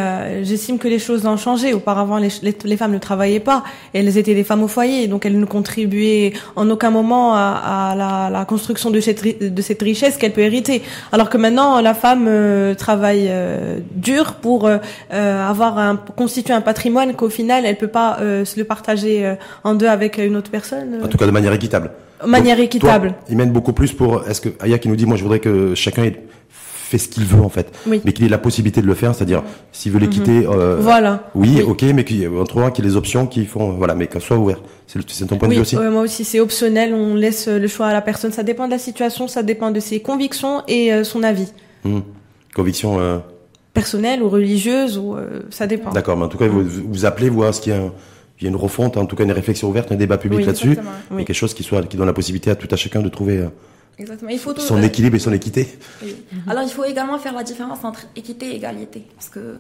[0.44, 1.74] j'estime que les choses ont changé.
[1.74, 5.40] Auparavant, les, les, femmes ne travaillaient pas, elles étaient des femmes au foyer, donc elles
[5.40, 9.24] ne contribuaient en aucun moment à, à la, la, construction de cette,
[9.54, 10.82] de cette richesse qu'elle peut hériter.
[11.12, 12.30] Alors que maintenant, la femme
[12.76, 13.55] travaille euh,
[13.96, 14.78] dur pour euh,
[15.14, 19.76] euh, avoir un, constituer un patrimoine qu'au final elle peut pas se le partager en
[19.76, 21.00] deux avec une autre personne.
[21.04, 21.92] En tout cas de manière équitable.
[22.26, 23.14] Manière équitable.
[23.30, 24.28] il mène beaucoup plus pour.
[24.28, 26.10] Est-ce que Aya qui nous dit, moi je voudrais que chacun
[26.86, 28.02] fait ce qu'il veut en fait, Oui.
[28.06, 31.30] mais qu'il ait la possibilité de le faire, c'est-à-dire s'il veut les quitter, euh, Voilà.
[31.34, 31.64] oui, Oui.
[31.64, 34.38] ok, mais qu'il trouvera qu'il y ait les options qui font, voilà, mais qu'elle soit
[34.38, 34.62] ouverte.
[34.88, 35.76] C'est ton point de vue aussi.
[35.76, 36.94] moi aussi, c'est optionnel.
[36.94, 38.32] On laisse euh, le choix à la personne.
[38.32, 41.48] Ça dépend de la situation, ça dépend de ses convictions et euh, son avis.
[41.84, 42.02] Hmm.
[42.56, 43.22] Conviction.
[43.76, 45.92] Personnelle ou religieuse, ou euh, ça dépend.
[45.92, 47.92] D'accord, mais en tout cas, vous, vous appelez, voir ce qu'il y a,
[48.40, 50.46] il y a une refonte, en tout cas une réflexion ouverte, un débat public Oui,
[50.46, 50.92] là-dessus, exactement.
[51.12, 51.26] et Oui.
[51.26, 53.48] quelque chose qui soit, qui donne la possibilité à tout à chacun de trouver euh,
[54.00, 54.32] Exactement.
[54.32, 55.68] Il faut tout- son équilibre et son équité.
[56.04, 56.16] oui.
[56.48, 59.58] Alors il faut également faire la différence entre équité et égalité, parce que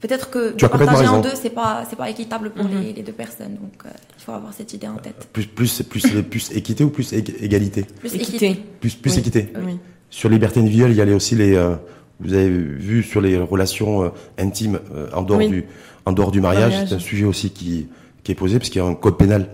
[0.00, 2.80] peut-être que Tu as de partager en deux, c'est pas c'est pas équitable pour Mhm.
[2.82, 3.54] les, les deux personnes.
[3.60, 5.28] Donc euh, il faut avoir cette idée en tête.
[5.32, 7.84] Plus, plus, plus, plus équité ou plus ég- égalité?
[8.00, 8.60] Plus Équité.
[8.80, 9.18] Plus, plus Oui.
[9.18, 9.52] équité.
[9.64, 9.78] Oui.
[10.10, 11.74] Sur liberté individuelle, il y a aussi les, euh,
[12.20, 15.48] vous avez vu sur les relations euh, intimes euh, en dehors Oui.
[15.48, 15.64] du,
[16.06, 16.88] en dehors du mariage, Mariage.
[16.88, 17.88] c'est un sujet aussi qui,
[18.24, 19.48] qui est posé parce qu'il y a un code pénal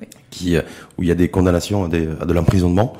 [0.00, 0.06] Oui.
[0.30, 0.62] qui, euh,
[0.96, 2.94] où il y a des condamnations à, des, à de l'emprisonnement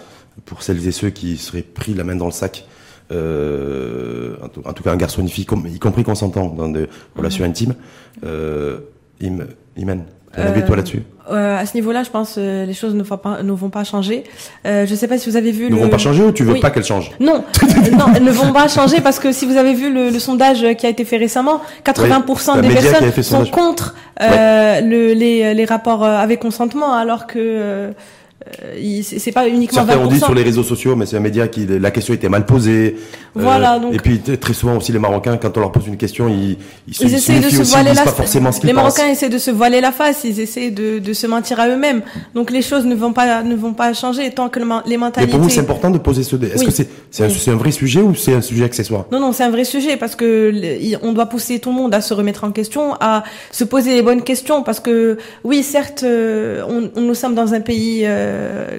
[0.45, 2.67] pour celles et ceux qui seraient pris la main dans le sac.
[3.11, 6.69] Euh, en, tout, en tout cas, un garçon et une fille, y compris consentant dans
[6.69, 7.51] des relations Mhm.
[7.51, 7.75] intimes.
[8.25, 8.79] Euh,
[9.23, 10.05] Im, Iman,
[10.35, 12.95] t'as un avis toi Euh, là-dessus Euh, à ce niveau-là, je pense euh, les choses
[12.95, 14.25] ne vont pas, ne vont pas changer.
[14.67, 15.83] Euh, je sais pas si vous avez vu Ne le.
[15.83, 16.61] vont pas changer ou tu veux Oui.
[16.61, 17.45] pas qu'elles changent Non,
[17.93, 20.65] non, elles ne vont pas changer parce que si vous avez vu le, le sondage
[20.79, 25.65] qui a été fait récemment, 80% Oui, des personnes sont contre euh, le, les, les
[25.67, 27.93] rapports euh, avec consentement, alors que
[28.47, 30.07] euh, euh, c'est pas uniquement Certains 20%.
[30.07, 32.47] ont dit sur les réseaux sociaux, mais c'est un média qui la question était mal
[32.47, 32.97] posée.
[33.37, 35.97] Euh, Voilà, donc- Et puis très souvent aussi les Marocains, quand on leur pose une
[35.97, 36.53] question, ils
[36.89, 38.97] ils, Ils essaient de se aussi, voiler la pas forcément ce qu'ils Les pensent.
[38.97, 42.03] Marocains essaient de se voiler la face, ils essaient de, de se mentir à eux-mêmes.
[42.35, 44.97] Donc les choses ne vont pas ne vont pas changer tant que le les Mais
[44.97, 45.31] mentalités.
[45.31, 46.37] pour vous, c'est important de poser ce.
[46.37, 46.67] Est-ce Oui.
[46.67, 47.37] que c'est c'est un, Oui.
[47.39, 49.05] c'est un vrai sujet ou c'est un sujet accessoire?
[49.13, 50.53] Non, non, c'est un vrai sujet parce que
[51.03, 54.03] on doit pousser tout le monde à se remettre en question, à se poser les
[54.03, 58.28] bonnes questions parce que oui, certes, euh, on, on- nous sommes dans un pays euh,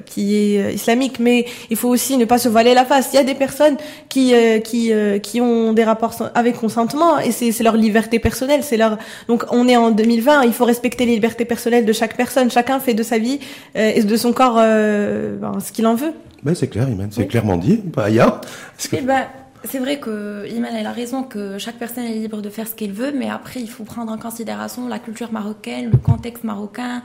[0.05, 3.09] qui est euh, islamique, mais il faut aussi ne pas se voiler la face.
[3.13, 3.77] Il y a des personnes
[4.09, 8.19] qui euh, qui euh, qui ont des rapports avec consentement et c'est c'est leur liberté
[8.19, 11.93] personnelle, c'est leur donc on est en 2020, il faut respecter les libertés personnelles de
[11.93, 12.49] chaque personne.
[12.51, 13.39] Chacun fait de sa vie
[13.75, 16.13] euh, et de son corps euh, ben, ce qu'il en veut.
[16.43, 17.27] Ben c'est clair, Iman, c'est Oui.
[17.27, 17.81] clairement dit.
[17.83, 19.23] Bah, que- Eh ben,
[19.65, 22.73] c'est vrai que Iman elle a raison que chaque personne est libre de faire ce
[22.75, 27.01] qu'elle veut, mais après il faut prendre en considération la culture marocaine, le contexte marocain,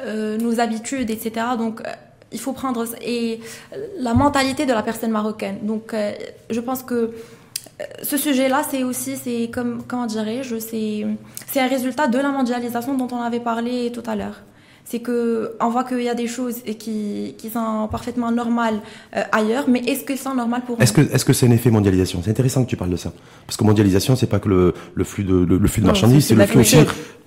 [0.00, 1.46] euh, nos habitudes, etc.
[1.58, 1.90] Donc euh,
[2.32, 3.40] il faut prendre et
[3.98, 5.58] la mentalité de la personne marocaine.
[5.62, 6.12] Donc euh,
[6.50, 12.06] je pense que euh, ce sujet-là, c'est aussi, c'est comme, comment dirais-je, c'est un résultat
[12.06, 14.42] de la mondialisation dont on avait parlé tout à l'heure.
[14.88, 18.78] C'est que on voit qu'il y a des choses qui, qui sont parfaitement normales
[19.16, 21.70] euh, ailleurs, mais est-ce qu'elles sont normales pour Est-ce que est-ce que c'est un effet
[21.72, 22.20] mondialisation?
[22.24, 23.12] C'est intéressant que tu parles de ça,
[23.46, 26.26] parce que mondialisation, c'est pas que le, le flux de le, le flux de marchandises,
[26.26, 26.76] c'est le flux aussi.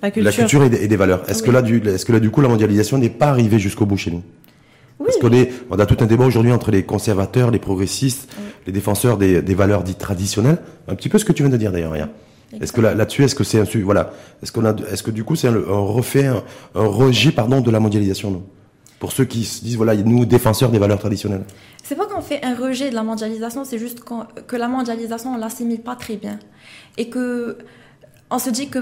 [0.00, 0.24] La culture.
[0.24, 1.22] la culture et des, et des valeurs.
[1.28, 3.84] Est-ce que là du est-ce que là du coup la mondialisation n'est pas arrivée jusqu'au
[3.84, 4.22] bout chez nous?
[4.98, 5.06] Oui.
[5.06, 8.32] Parce qu'on est, on a tout un débat aujourd'hui entre les conservateurs, les progressistes,
[8.66, 10.58] les défenseurs des, des valeurs dites traditionnelles.
[10.88, 12.08] Un petit peu ce que tu viens de dire d'ailleurs, Aya.
[12.60, 15.22] Est-ce que là, là-dessus, est-ce que c'est un voilà, est-ce qu'on a, est-ce que du
[15.24, 16.42] coup c'est un, un refait, un,
[16.74, 18.42] un rejet, pardon, de la mondialisation, nous?
[18.98, 21.44] Pour ceux qui se disent voilà, nous défenseurs des valeurs traditionnelles.
[21.82, 24.00] C'est pas qu'on fait un rejet de la mondialisation, c'est juste
[24.46, 26.38] que la mondialisation, on l'assimile pas très bien.
[26.98, 27.56] Et que
[28.30, 28.80] on se dit que,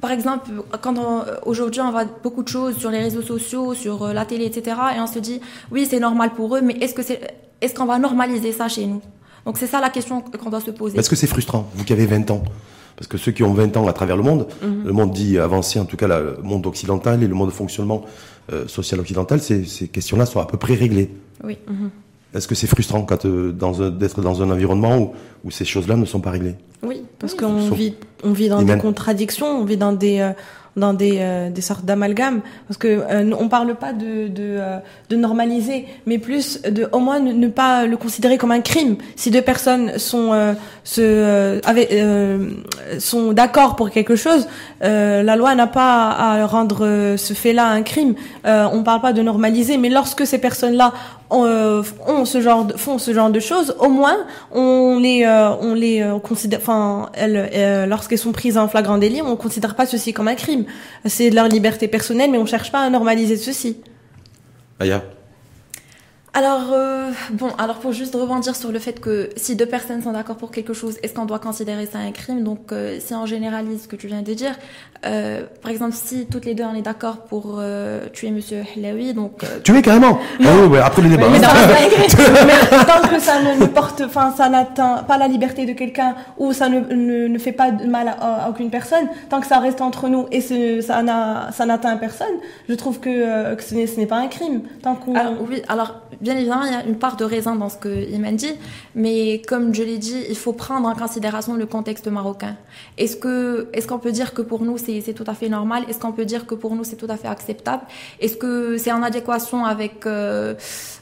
[0.00, 4.12] par exemple, quand aujourd'hui on voit beaucoup de choses sur les réseaux sociaux, sur euh,
[4.12, 7.02] la télé, etc., et on se dit, oui, c'est normal pour eux, mais est-ce que
[7.02, 7.20] c'est,
[7.60, 9.00] est-ce qu'on va normaliser ça chez nous?
[9.46, 10.98] Donc c'est ça la question qu'on doit se poser.
[10.98, 12.42] Est-ce que c'est frustrant, vous qui avez 20 ans?
[13.00, 15.80] Parce que ceux qui ont 20 ans à travers le monde, le monde dit avancé,
[15.80, 18.04] en tout cas le monde occidental et le monde de fonctionnement
[18.52, 21.10] euh, social occidental, ces, ces questions-là sont à peu près réglées.
[21.42, 21.56] Oui.
[22.34, 23.52] Est-ce que c'est frustrant quand, euh,
[23.90, 25.12] d'être dans un environnement où,
[25.44, 26.56] où ces choses-là ne sont pas réglées?
[26.82, 30.32] Oui, parce Oui, qu'on vit, on vit dans des contradictions, on vit dans des, euh,
[30.76, 32.40] dans des, euh, des sortes d'amalgames.
[32.68, 34.78] Parce que euh, on parle pas de, de, euh,
[35.08, 38.96] de normaliser, mais plus de au moins ne, pas le considérer comme un crime.
[39.16, 40.54] Si deux personnes sont euh,
[40.84, 42.50] se, euh, avec, euh,
[42.98, 44.46] sont d'accord pour quelque chose,
[44.80, 48.14] la loi n'a pas à rendre ce fait-là un crime.
[48.44, 50.92] On parle pas de normaliser, mais lorsque ces personnes-là
[51.30, 54.16] ont, euh, ont ce genre de, font ce genre de choses, au moins
[54.52, 58.98] on les euh, on les euh, considère enfin elles euh, lorsqu'elles sont prises en flagrant
[58.98, 60.64] délit, on considère pas ceci comme un crime.
[61.06, 63.78] C'est leur liberté personnelle mais on cherche pas à normaliser ceci.
[64.78, 65.02] Aya
[66.32, 70.12] Alors, euh, bon, alors pour juste rebondir sur le fait que si deux personnes sont
[70.12, 72.44] d'accord pour quelque chose, est-ce qu'on doit considérer ça un crime?
[72.44, 74.52] Donc, euh, si on généralise ce que tu viens de dire,
[75.04, 79.12] euh, par exemple, si toutes les deux on est d'accord pour euh, tuer Monsieur Hlaoui,
[79.12, 80.20] donc euh, Tu es carrément?
[80.40, 81.28] Ah oui, ouais, après les débats.
[81.30, 81.40] Mais, hein.
[81.40, 85.72] dans- mais tant que ça ne, ne porte, enfin, ça n'atteint pas la liberté de
[85.72, 89.40] quelqu'un ou ça ne, ne, ne fait pas de mal à, à aucune personne, tant
[89.40, 92.26] que ça reste entre nous et ce, ça n'a, ça n'atteint personne,
[92.68, 94.62] je trouve que, euh, que ce n'est, ce n'est pas un crime.
[94.80, 97.68] Tant qu'on, alors, oui, alors bien évidemment, il y a une part de raison dans
[97.68, 98.54] ce que Iman dit,
[98.94, 102.56] mais comme je l'ai dit, il faut prendre en considération le contexte marocain.
[102.98, 105.84] Est-ce que, est-ce qu'on peut dire que pour nous c'est, c'est tout à fait normal?
[105.88, 107.82] Est-ce qu'on peut dire que pour nous c'est tout à fait acceptable?
[108.20, 110.54] Est-ce que c'est en adéquation avec euh,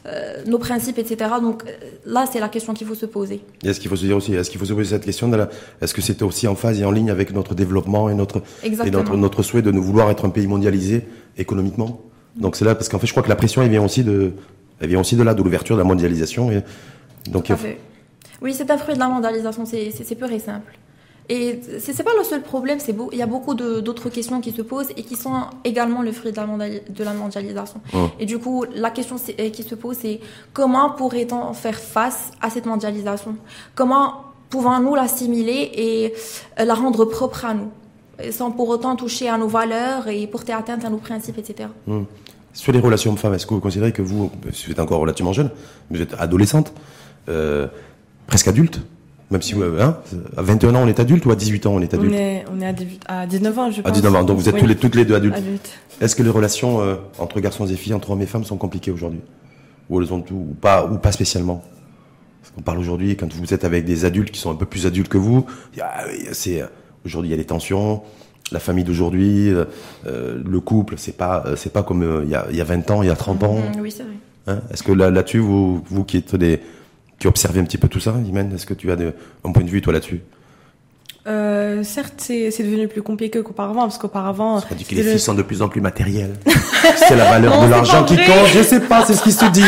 [0.05, 1.31] euh, nos principes, etc.
[1.41, 1.71] Donc euh,
[2.05, 3.41] là, c'est la question qu'il faut se poser.
[3.63, 5.35] Et est-ce qu'il faut se dire aussi, est-ce qu'il faut se poser cette question de
[5.35, 5.49] la,
[5.81, 8.91] est-ce que c'était aussi en phase et en ligne avec notre développement et notre, et
[8.91, 11.05] notre, notre souhait de nous vouloir être un pays mondialisé
[11.37, 12.01] économiquement?
[12.35, 14.33] Donc c'est là, parce qu'en fait, je crois que la pression, elle vient aussi de,
[14.79, 16.51] elle vient aussi de là, de l'ouverture de la mondialisation.
[16.51, 16.61] Et,
[17.29, 17.79] donc, Tout à il faut- fait.
[18.41, 20.77] Oui, c'est un fruit de la mondialisation, c'est pur et simple.
[21.31, 24.51] Et c'est pas le seul problème, c'est beau, il y a beaucoup d'autres questions qui
[24.51, 27.81] se posent et qui sont également le fruit de la, mondiali- de la mondialisation.
[28.19, 30.21] Et du coup, la question euh, qui se pose, c'est
[30.53, 33.35] comment pourrait-on faire face à cette mondialisation?
[33.75, 36.13] Comment pouvons-nous l'assimiler et
[36.59, 37.69] euh, la rendre propre à nous?
[38.31, 41.69] Sans pour autant toucher à nos valeurs et porter atteinte à nos principes, etc.
[41.87, 42.05] Hum.
[42.53, 45.33] Sur les relations hommes-femmes, est-ce que vous considérez que vous, si vous êtes encore relativement
[45.33, 45.49] jeune,
[45.91, 46.73] vous êtes adolescente,
[47.29, 47.67] euh,
[48.27, 48.81] presque adulte,
[49.31, 49.97] même si vous, hein,
[50.35, 52.45] à 21 ans on est adulte ou à 18 ans on est On adulte est,
[52.51, 53.91] on est à, 18 à 19 ans, je pense.
[53.91, 54.61] À 19 ans, donc vous êtes Oui.
[54.61, 55.35] tous les, toutes les deux adultes.
[55.37, 55.69] Adulte.
[56.01, 58.91] Est-ce que les relations euh, entre garçons et filles, entre hommes et femmes sont compliquées
[58.91, 59.21] aujourd'hui?
[59.89, 61.63] Ou elles ont tout, ou pas, ou pas spécialement?
[62.41, 64.87] Parce qu'on parle aujourd'hui, quand vous êtes avec des adultes qui sont un peu plus
[64.87, 65.45] adultes que vous,
[66.31, 66.63] c'est,
[67.05, 68.01] aujourd'hui il y a des tensions,
[68.51, 69.65] la famille d'aujourd'hui, euh,
[70.07, 72.61] euh, le couple, c'est pas, euh, c'est pas comme euh, il y, a, il y
[72.61, 73.55] a 20 ans, il y a 30 ans.
[73.55, 74.13] Mhm, oui, c'est vrai.
[74.47, 76.59] Hein est-ce que là, là-dessus, vous, vous qui êtes des,
[77.19, 79.63] qui observez un petit peu tout ça, Imen, est-ce que tu as de, un point
[79.63, 80.21] de vue toi là-dessus?
[81.27, 85.09] Euh, certes, c'est c'est devenu plus compliqué qu'auparavant, parce qu'auparavant, On dit que les le-
[85.11, 86.33] filles sont de plus en plus matérielles.
[87.07, 88.47] c'est la valeur Non, de l'argent qui compte.
[88.53, 89.61] Je sais pas, c'est ce qui se dit.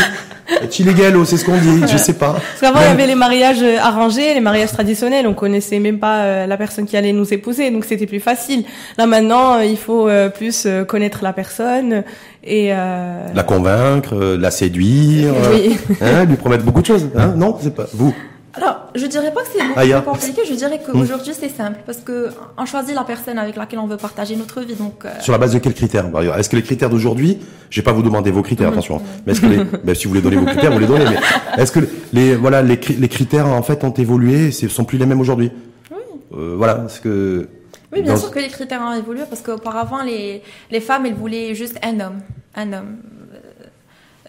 [0.70, 1.82] Chiligalo, c'est ce qu'on dit?
[1.92, 2.34] Je sais pas.
[2.34, 5.28] Parce qu'avant, il y avait les mariages euh, arrangés, les mariages traditionnels.
[5.28, 8.64] On connaissait même pas euh, la personne qui allait nous épouser, donc c'était plus facile.
[8.98, 12.04] Là maintenant, euh, il faut euh, plus euh, connaître la personne
[12.44, 15.78] et euh, La convaincre, euh, la séduire, Oui.
[16.02, 17.08] hein, lui promettre beaucoup de choses.
[17.18, 17.34] Hein?
[17.36, 18.14] Non, c'est pas vous.
[18.54, 20.02] Alors, je dirais pas que c'est beaucoup Aya.
[20.02, 23.80] plus compliqué, je dirais qu'aujourd'hui c'est simple parce que on choisit la personne avec laquelle
[23.80, 24.76] on veut partager notre vie.
[24.76, 26.06] Donc, euh, Sur la base de quels critères
[26.38, 28.98] Est-ce que les critères d'aujourd'hui, je vais pas vous demander vos critères, attention.
[28.98, 31.06] hein, Mais est-ce que les, ben, si vous voulez donner vos critères, vous les donnez.
[31.06, 31.80] Mais est-ce que
[32.12, 35.22] les, voilà, les, cri- les critères en fait ont évolué, ce sont plus les mêmes
[35.22, 35.52] aujourd'hui?
[35.90, 35.98] Oui.
[36.38, 37.48] Euh, voilà, est-ce que
[37.94, 41.14] oui, bien dans- sûr que les critères ont évolué parce qu'auparavant les, les femmes elles
[41.14, 42.20] voulaient juste un homme.
[42.56, 42.98] Un homme.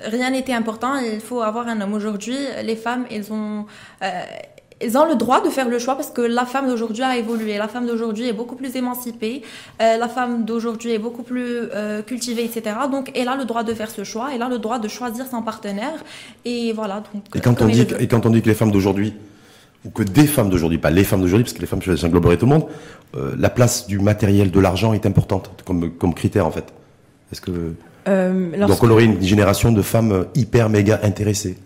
[0.04, 1.94] Rien n'était important, il faut avoir un homme.
[1.94, 3.66] Aujourd'hui, les femmes, elles ont,
[4.02, 4.22] euh,
[4.80, 7.56] elles ont le droit de faire le choix parce que la femme d'aujourd'hui a évolué.
[7.56, 9.42] La femme d'aujourd'hui est beaucoup plus émancipée.
[9.80, 12.76] euh, la femme d'aujourd'hui est beaucoup plus euh, cultivée, etc.
[12.90, 14.30] Donc, elle a le droit de faire ce choix.
[14.34, 16.02] Elle a le droit de choisir son partenaire.
[16.44, 17.02] Et voilà.
[17.12, 19.14] Donc, Et quand, on dit, et quand on dit que les femmes d'aujourd'hui,
[19.84, 22.36] ou que des femmes d'aujourd'hui, pas les femmes d'aujourd'hui, parce que les femmes, ça engloberait
[22.36, 22.66] tout le monde,
[23.16, 26.72] euh, la place du matériel, de l'argent est importante comme, comme critère en fait.
[27.32, 27.74] Est-ce que
[28.08, 31.56] euh, lorsque- donc on aurait une génération de femmes hyper méga intéressées.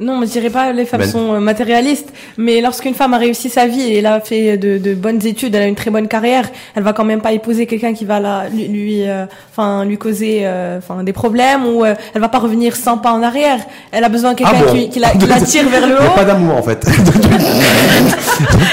[0.00, 3.50] Non, je dirais pas les femmes Ben- sont euh, matérialistes, mais lorsqu'une femme a réussi
[3.50, 6.08] sa vie et elle a fait de, de bonnes études, elle a une très bonne
[6.08, 9.84] carrière, elle va quand même pas épouser quelqu'un qui va la, lui, lui, euh, enfin,
[9.84, 13.22] lui causer, euh, enfin, des problèmes ou euh, elle va pas revenir 100 pas en
[13.22, 13.58] arrière.
[13.92, 15.94] Elle a besoin de quelqu'un Ah bon qui, qui la, qui la tire vers le
[15.96, 16.14] Il n'y a haut.
[16.16, 16.82] pas d'amour en fait.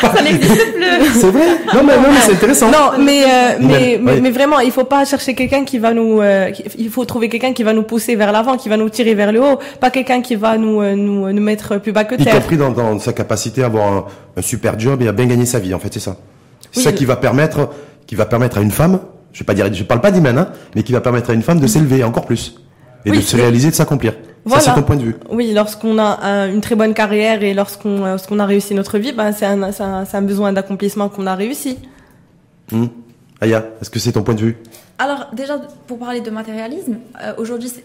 [0.02, 1.20] Ça n'existe plus.
[1.20, 1.46] c'est vrai?
[1.74, 2.68] Non mais, non, mais c'est intéressant.
[2.68, 3.28] Non, mais euh,
[3.60, 4.20] mais, mais oui.
[4.22, 7.28] mais vraiment, il faut pas chercher quelqu'un qui va nous, euh, qui- il faut trouver
[7.30, 9.90] quelqu'un qui va nous pousser vers l'avant, qui va nous tirer vers le haut, pas
[9.90, 12.36] quelqu'un qui va nous euh, nous nous mettre plus bas que Y terre.
[12.36, 14.06] compris dans, dans sa capacité à avoir un,
[14.38, 16.17] un super job et à bien gagner sa vie en fait, c'est ça.
[16.71, 17.69] C'est Oui, ça je- qui va permettre,
[18.06, 18.99] qui va permettre à une femme,
[19.34, 21.41] je vais pas dire, je parle pas d'Imen, hein, mais qui va permettre à une
[21.43, 22.56] femme de s'élever encore plus
[23.06, 24.13] et Oui, de se réaliser, de s'accomplir.
[24.45, 24.62] Voilà.
[24.63, 25.15] Ça c'est ton point de vue.
[25.30, 28.97] Oui, lorsqu'on a un- une très bonne carrière et lorsqu'on euh, lorsqu'on a réussi notre
[28.97, 31.77] vie, ben c'est un, besoin d'accomplissement qu'on a réussi.
[32.71, 32.89] Hum.
[33.41, 34.58] Aya, est-ce que c'est ton point de vue?
[34.99, 37.84] Alors, déjà, pour parler de matérialisme, euh, aujourd'hui, c'est-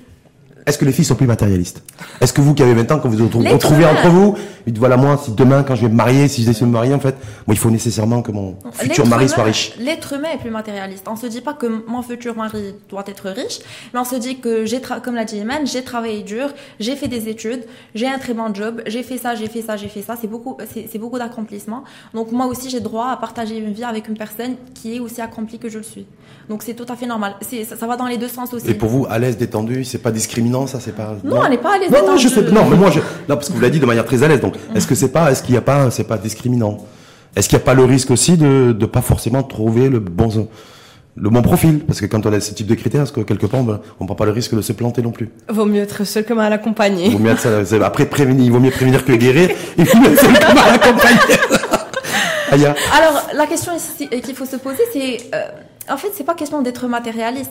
[0.64, 1.82] Est-ce que les filles sont plus matérialistes?
[2.20, 4.96] Est-ce que vous qui avez 20 ans, quand vous vous retrouvez entre vous, dites voilà
[4.96, 7.00] moi, si demain quand je vais me marier, si je décide de me marier en
[7.00, 9.72] fait, moi il faut nécessairement que mon futur mari soit riche.
[9.78, 11.06] L'être humain est plus matérialiste.
[11.08, 13.58] On se dit pas que mon futur mari doit être riche,
[13.92, 17.08] mais on se dit que j'ai, comme l'a dit Iman, j'ai travaillé dur, j'ai fait
[17.08, 20.02] des études, j'ai un très bon job, j'ai fait ça, j'ai fait ça, j'ai fait
[20.02, 20.16] ça.
[20.20, 21.84] C'est beaucoup, c'est, beaucoup d'accomplissement.
[22.14, 25.20] Donc moi aussi, j'ai droit à partager une vie avec une personne qui est aussi
[25.20, 26.06] accomplie que je le suis.
[26.48, 27.34] Donc c'est tout à fait normal.
[27.40, 28.68] Ça, ça va dans les deux sens aussi.
[28.68, 31.14] Et pour vous, à l'aise, détendu, c'est pas discriminant, ça, c'est pas.
[31.24, 32.22] Non, on n'est pas à l'aise Non, non, détendu.
[32.22, 34.22] je sais, non, mais moi, je, non, parce que vous l'avez dit de manière très
[34.22, 34.40] à l'aise.
[34.40, 36.78] Donc, est-ce que c'est pas, est-ce qu'il n'y a pas, c'est pas discriminant?
[37.34, 40.48] Est-ce qu'il n'y a pas le risque aussi de, de pas forcément trouver le bon,
[41.16, 41.80] le bon profil?
[41.86, 44.06] Parce que quand on a ce type de critères, est-ce que quelque part, on on
[44.06, 45.30] prend pas le risque de se planter non plus?
[45.48, 47.08] Vaut mieux être seul que mal accompagné.
[47.08, 49.50] vaut mieux être après prévenir, il vaut mieux prévenir que guérir.
[49.78, 51.18] Il vaut mieux être seul que mal accompagné.
[52.52, 53.72] Alors, la question
[54.22, 55.46] qu'il faut se poser, c'est euh,
[55.90, 57.50] en fait, c'est pas question d'être matérialiste.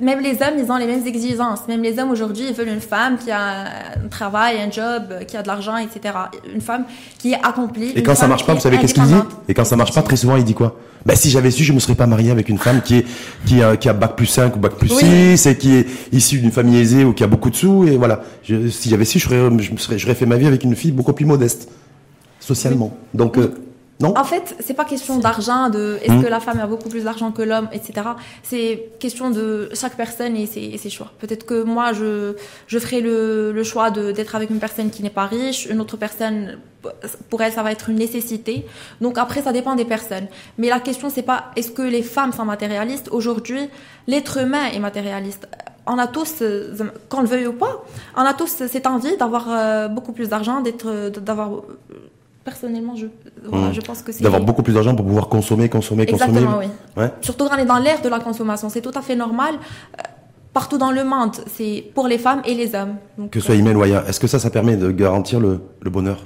[0.00, 1.66] même les hommes, ils ont les mêmes exigences.
[1.66, 3.64] Même les hommes aujourd'hui, ils veulent une femme qui a
[4.04, 6.14] un travail, un job, qui a de l'argent, etc.
[6.54, 6.84] Une femme
[7.18, 7.92] qui est accomplie.
[7.96, 9.14] Et quand ça marche pas, vous savez qu'est-ce qu'il dit
[9.48, 10.76] Et quand ça marche pas, très souvent, il dit quoi?
[11.06, 13.06] Ben si j'avais su, je me serais pas marié avec une femme qui est
[13.46, 16.40] qui a, qui a bac plus 5 ou bac plus 6 et qui est issue
[16.40, 18.22] d'une famille aisée ou qui a beaucoup de sous et voilà.
[18.42, 21.12] si j'avais su, je je me serais, j'aurais fait ma vie avec une fille beaucoup
[21.12, 21.70] plus modeste
[22.40, 22.96] socialement.
[23.14, 23.54] Donc euh,
[24.04, 26.22] en fait, c'est pas question d'argent, de est-ce hmm.
[26.22, 28.08] que la femme a beaucoup plus d'argent que l'homme, etc.
[28.42, 31.12] C'est question de chaque personne et ses, choix.
[31.18, 32.34] Peut-être que moi, je,
[32.66, 35.96] je ferai le, le choix d'être avec une personne qui n'est pas riche, une autre
[35.96, 36.58] personne,
[37.28, 38.64] pour elle, ça va être une nécessité.
[39.00, 40.28] Donc après, ça dépend des personnes.
[40.58, 43.08] Mais la question, c'est pas est-ce que les femmes sont matérialistes.
[43.10, 43.68] Aujourd'hui,
[44.06, 45.48] l'être humain est matérialiste
[45.90, 46.42] on a tous,
[47.08, 47.82] qu'on le veuille ou pas,
[48.14, 51.62] on a tous cette envie d'avoir euh, beaucoup plus d'argent, d'être, d'avoir
[52.48, 53.72] personnellement, je, hmm.
[53.72, 54.22] je pense que c'est...
[54.22, 56.40] D'avoir beaucoup plus d'argent pour pouvoir consommer, consommer, consommer.
[56.40, 56.60] Exactement,
[56.96, 57.04] oui.
[57.20, 58.68] Surtout quand on est dans l'ère de la consommation.
[58.70, 59.54] C'est tout à fait normal.
[59.54, 60.02] Euh,
[60.54, 62.96] partout dans le monde, c'est pour les femmes et les hommes.
[63.30, 65.60] que ce soit Imen ou Aya, est-ce que ça, ça permet de garantir le,
[65.96, 66.20] bonheur?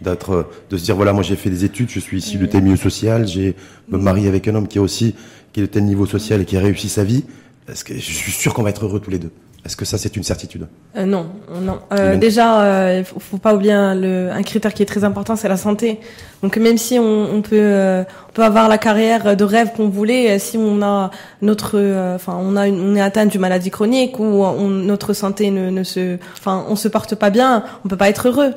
[0.00, 2.46] D'être euh, de se dire voilà moi j'ai fait des études je suis issu de
[2.46, 3.54] tel milieu social j'ai
[3.88, 5.14] me marié avec un homme qui est aussi
[5.52, 7.24] qui est de tel niveau social et qui a réussi sa vie
[7.68, 9.30] est-ce que je suis sûr qu'on va être heureux tous les deux?
[9.64, 10.66] Est-ce que ça, c'est une certitude?
[10.94, 11.24] Euh, Non,
[11.62, 11.78] non.
[11.92, 15.04] Euh, déjà, euh, il faut, faut pas oublier un, le, un critère qui est très
[15.04, 16.00] important, c'est la santé.
[16.42, 19.88] Donc, même si on, on peut, euh, on peut avoir la carrière de rêve qu'on
[19.88, 21.78] voulait, si on a notre,
[22.14, 25.70] enfin, on a, une, on est atteint d'une maladie chronique ou on, notre santé ne,
[25.70, 28.52] ne se, enfin, on se porte pas bien, on peut pas être heureux.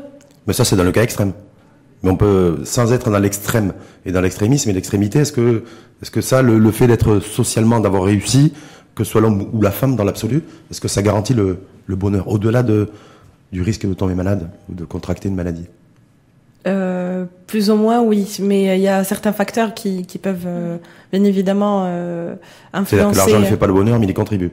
[0.46, 1.32] Mais ça, c'est dans le cas extrême.
[2.04, 3.72] Mais on peut, sans être dans l'extrême
[4.06, 5.64] et dans l'extrémisme et l'extrémité, est-ce que,
[6.02, 8.52] est-ce que ça, le, le fait d'être socialement, d'avoir réussi,
[8.98, 12.28] que ce soit l'homme ou la femme dans l'absolu Est-ce que ça garantit le, bonheur
[12.28, 12.90] au-delà de,
[13.52, 15.68] du risque de tomber malade ou de contracter une maladie
[16.66, 20.78] euh, plus ou moins, oui, mais il y a certains facteurs qui, peuvent euh,
[21.14, 22.36] bien évidemment euh,
[22.74, 22.90] influencer.
[22.98, 24.52] C'est-à-dire que l'argent ne fait pas le bonheur, mais il y contribue.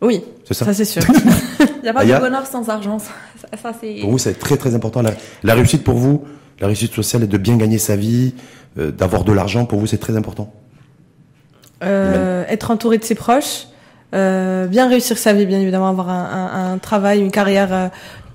[0.00, 0.74] Oui, c'est ça.
[0.74, 1.02] c'est sûr.
[1.60, 2.98] il n'y a pas de bonheur sans argent.
[2.98, 3.12] Ça,
[4.00, 5.00] pour vous, c'est très très important.
[5.44, 6.24] La, réussite pour vous,
[6.60, 8.34] la réussite sociale est de bien gagner sa vie,
[8.76, 9.64] d'avoir de l'argent.
[9.64, 10.52] Pour vous, c'est très important.
[11.82, 13.68] être entouré de ses proches,
[14.14, 17.88] euh, bien réussir sa vie, bien évidemment, avoir un, un, travail, une carrière euh,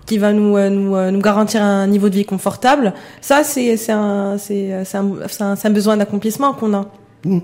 [0.05, 2.93] qui va nous, euh, nous, nous, garantir un niveau de vie confortable.
[3.21, 6.85] Ça, c'est un, un, un, besoin d'accomplissement qu'on a.
[7.23, 7.39] Mmh.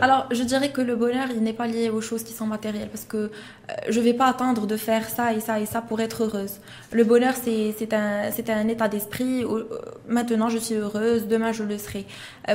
[0.00, 2.88] Alors, je dirais que le bonheur, il n'est pas lié aux choses qui sont matérielles,
[2.88, 3.30] parce que
[3.88, 6.60] je ne vais pas attendre de faire ça et ça et ça pour être heureuse.
[6.92, 9.44] Le bonheur, c'est un, un état d'esprit.
[10.08, 12.06] Maintenant, je suis heureuse, demain, je le serai.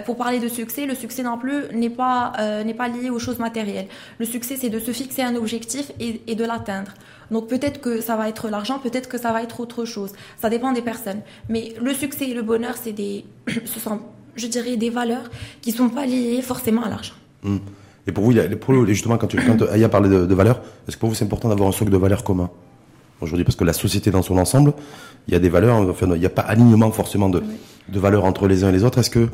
[0.06, 2.34] pour parler de succès, le succès non plus n'est pas,
[2.66, 3.88] n'est pas lié aux choses matérielles.
[4.20, 6.94] Le succès, c'est de se fixer un objectif et, et de l'atteindre.
[7.32, 10.14] Donc peut-être que ça va être l'argent, peut-être que ça va être autre chose.
[10.38, 11.22] Ça dépend des personnes.
[11.48, 13.26] Mais le succès et le bonheur, c'est des,
[13.66, 14.02] ce sont
[14.36, 15.30] je dirais, des valeurs
[15.62, 17.14] qui ne sont pas liées forcément à l'argent.
[17.44, 17.58] Hmm.
[18.08, 21.16] Et pour vous, justement, quand, tu, quand Aya parlait de, valeurs, est-ce que pour vous
[21.16, 22.50] c'est important d'avoir un socle de valeurs commun
[23.22, 23.44] aujourd'hui?
[23.44, 24.74] Parce que la société dans son ensemble,
[25.28, 27.44] il y a des valeurs, enfin, il n'y a pas alignement forcément de,
[27.88, 28.98] de valeurs entre les uns et les autres.
[28.98, 29.30] Est-ce que,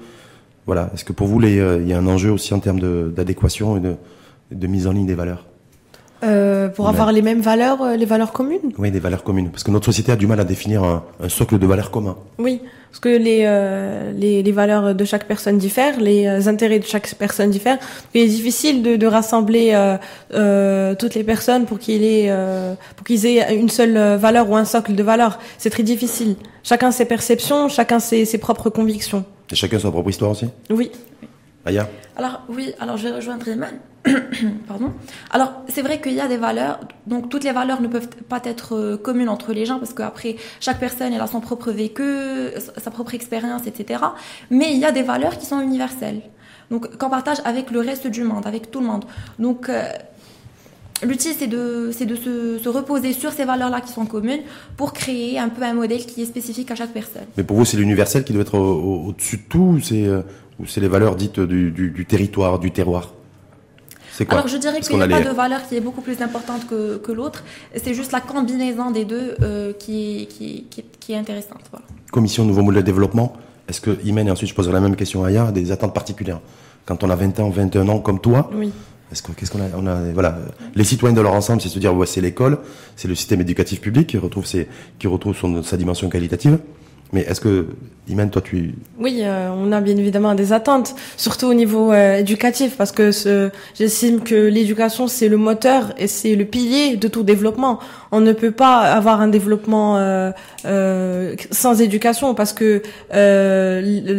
[0.66, 3.12] voilà, est-ce que pour vous, les, euh, il y a un enjeu aussi en termes
[3.12, 3.96] d'adéquation et de,
[4.52, 5.46] de mise en ligne des valeurs?
[6.26, 9.50] Euh, pour avoir les mêmes valeurs, euh, les valeurs communes Oui, des valeurs communes.
[9.50, 12.18] Parce que notre société a du mal à définir un, socle de valeurs communs.
[12.38, 16.86] Oui, parce que les, euh, les, les, valeurs de chaque personne diffèrent, les intérêts de
[16.86, 17.80] chaque personne diffèrent.
[18.14, 19.74] Il est difficile de, de rassembler
[21.00, 22.32] toutes les personnes pour qu'il ait,
[22.96, 25.40] pour qu'ils aient une seule valeur ou un socle de valeurs.
[25.58, 26.36] C'est très difficile.
[26.64, 29.24] Chacun ses perceptions, chacun ses, ses propres convictions.
[29.52, 30.48] Et chacun sa propre histoire aussi?
[30.70, 30.92] Oui.
[31.66, 33.46] Aya Alors oui, alors je vais rejoindre.
[34.68, 34.94] Pardon.
[35.32, 38.40] Alors, c'est vrai qu'il y a des valeurs, donc toutes les valeurs ne peuvent pas
[38.44, 42.04] être euh, communes entre les gens parce qu'après, chaque personne elle a son propre vécu,
[42.78, 44.04] sa propre expérience, etc.
[44.52, 46.22] Mais il y a des valeurs qui sont universelles,
[46.70, 49.06] donc qu'on partage avec le reste du monde, avec tout le monde.
[49.40, 49.90] Donc, euh,
[51.02, 54.42] l'utile c'est de, c'est de se, se, reposer sur ces valeurs-là qui sont communes
[54.78, 57.26] pour créer un peu un modèle qui est spécifique à chaque personne.
[57.38, 60.08] Mais pour vous, c'est l'universel qui doit être au-dessus de tout, c'est,
[60.60, 63.12] ou c'est les valeurs dites du, du, du territoire, du terroir
[64.30, 66.98] alors je dirais qu'il n'y a pas de valeur qui est beaucoup plus importante que,
[66.98, 67.44] que l'autre.
[67.76, 70.66] C'est juste la combinaison des deux euh, qui, qui,
[71.00, 71.60] qui, est intéressante.
[72.12, 73.34] Commission Nouveau Modèle de Développement,
[73.68, 76.40] est-ce que Imen, et ensuite je poserai la même question à Aya, des attentes particulières
[76.86, 78.72] Quand on a 20 ans, 21 ans comme toi, oui.
[79.12, 80.40] Est-ce que, qu'est-ce qu'on a, on a, voilà,
[80.74, 82.58] les citoyens de leur ensemble, c'est se dire, ouais, c'est l'école,
[82.96, 86.58] c'est le système éducatif public qui retrouve ses, qui retrouve son, sa dimension qualitative.
[87.16, 87.68] Mais est-ce que,
[88.10, 88.76] Iman, toi, tu...
[89.00, 93.10] Oui, euh, on a bien évidemment des attentes, surtout au niveau euh, éducatif, parce que
[93.74, 97.80] j'estime que l'éducation, c'est le moteur et c'est le pilier de tout développement.
[98.12, 100.32] On ne peut pas avoir un développement euh,
[101.52, 102.82] sans éducation, parce que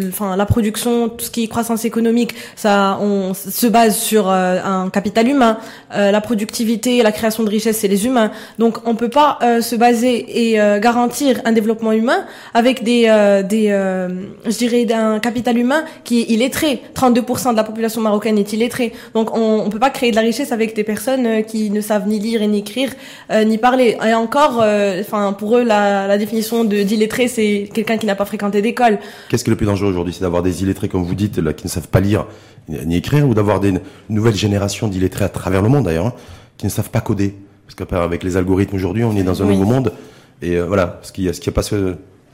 [0.08, 4.88] enfin, la production, tout ce qui est croissance économique, ça, on se base sur un
[4.90, 5.58] capital humain.
[5.90, 8.30] la productivité, la création de richesses, c'est les humains.
[8.58, 12.24] Donc, on peut pas se baser et garantir un développement humain
[12.54, 14.08] avec des, euh, des euh,
[14.46, 16.80] je dirais, d'un capital humain qui est illettré.
[16.94, 18.92] 32% de la population marocaine est illettrée.
[19.12, 21.80] Donc on, on peut pas créer de la richesse avec des personnes euh, qui ne
[21.80, 22.90] savent ni lire et ni écrire
[23.44, 23.98] ni parler.
[24.06, 24.64] Et encore,
[25.00, 28.98] enfin pour eux, la, la définition de d'illettré, c'est quelqu'un qui n'a pas fréquenté d'école.
[29.28, 31.52] Qu'est-ce qui est le plus dangereux aujourd'hui C'est d'avoir des illettrés, comme vous dites, là,
[31.52, 32.26] qui ne savent pas lire
[32.68, 33.74] ni écrire, ou d'avoir des
[34.08, 36.12] nouvelles générations d'illettrés à travers le monde d'ailleurs, hein,
[36.56, 37.34] qui ne savent pas coder?
[37.66, 39.92] Parce qu'avec les algorithmes aujourd'hui, on est dans un nouveau monde.
[40.40, 41.76] Et voilà, ce qui, ce qui a passé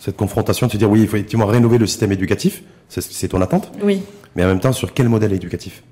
[0.03, 3.41] cette confrontation de se dire oui, il faut effectivement rénover le système éducatif, c'est ton
[3.41, 3.71] attente.
[3.85, 4.03] Oui.
[4.35, 5.85] Mais en même temps, sur quel modèle éducatif?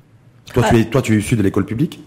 [0.52, 0.78] Toi, tu ah.
[0.78, 2.00] es, toi, tu es issu de l'école publique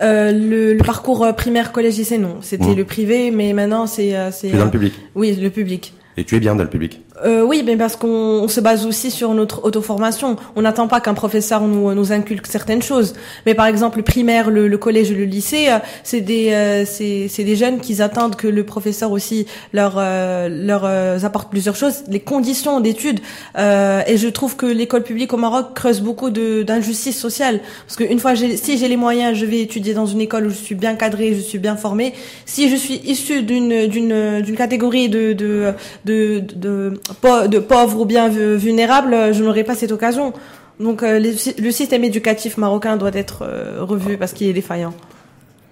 [0.00, 2.36] euh, le, parcours euh, primaire, collège, lycée, non.
[2.40, 2.76] C'était mmh.
[2.76, 4.16] le privé, mais maintenant c'est.
[4.16, 4.94] Euh, c'est dans le public.
[5.14, 5.92] Oui, le public.
[6.16, 9.10] Et tu es bien dans le public euh, Oui, mais parce qu'on se base aussi
[9.10, 10.36] sur notre auto-formation.
[10.56, 13.14] On n'attend pas qu'un professeur nous, nous inculque certaines choses.
[13.46, 17.44] Mais par exemple, le primaire, le, le collège, le lycée, euh, c'est des, euh, c'est
[17.44, 20.84] des jeunes qui attendent que le professeur aussi leur, euh, leur
[21.24, 23.20] apporte plusieurs choses, les conditions d'études.
[23.56, 27.60] et je trouve que l'école publique au Maroc creuse beaucoup d'injustice sociale.
[27.86, 30.54] Parce qu'une fois, si j'ai les moyens, je vais étudier dans une école où je
[30.54, 32.14] suis bien cadré, je suis bien formé.
[32.46, 35.72] Si je suis issu d'une d'une catégorie de, de
[36.04, 37.00] de, de,
[37.48, 40.32] de pauvres ou bien vulnérables, je n'aurais pas cette occasion.
[40.80, 44.94] Donc euh, le, système éducatif marocain doit être euh, revu parce qu'il est défaillant.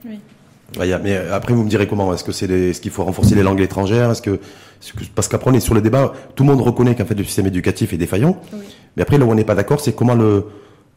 [0.05, 0.21] Oui.
[0.77, 2.13] mais après, vous me direz comment?
[2.13, 4.11] Est-ce que c'est est-ce qu'il faut renforcer les langues étrangères?
[4.11, 4.39] Est-ce que
[5.15, 7.47] parce qu'après on est sur le débat, tout le monde reconnaît qu'en fait le système
[7.47, 8.41] éducatif est défaillant.
[8.97, 10.45] Mais après, là où on n'est pas d'accord, c'est comment le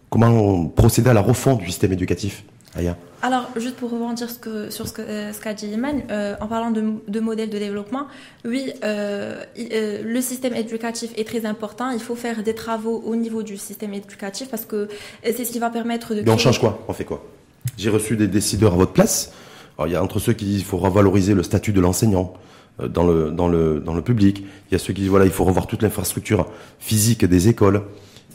[0.09, 2.43] comment procéder à la refonte du système éducatif?
[2.76, 2.95] Aya.
[3.22, 6.84] Alors, juste pour rebondir sur ce qu'a euh, ce dit Iman, euh, en parlant de,
[7.07, 8.07] de modèle de développement,
[8.45, 9.43] oui, euh,
[10.03, 11.91] le système éducatif est très important.
[11.91, 14.88] Il faut faire des travaux au niveau du système éducatif parce que
[15.24, 16.22] c'est ce qui va permettre de.
[16.22, 16.84] Mais on change quoi?
[16.88, 17.24] On fait quoi?
[17.78, 19.32] J'ai reçu des décideurs à votre place.
[19.78, 22.34] Alors, il y a entre ceux qui disent qu'il faut revaloriser le statut de l'enseignant
[22.84, 24.43] dans le, dans, le, dans le public.
[24.69, 26.47] Il y a ceux qui disent voilà, il faut revoir toute l'infrastructure
[26.80, 27.84] physique des écoles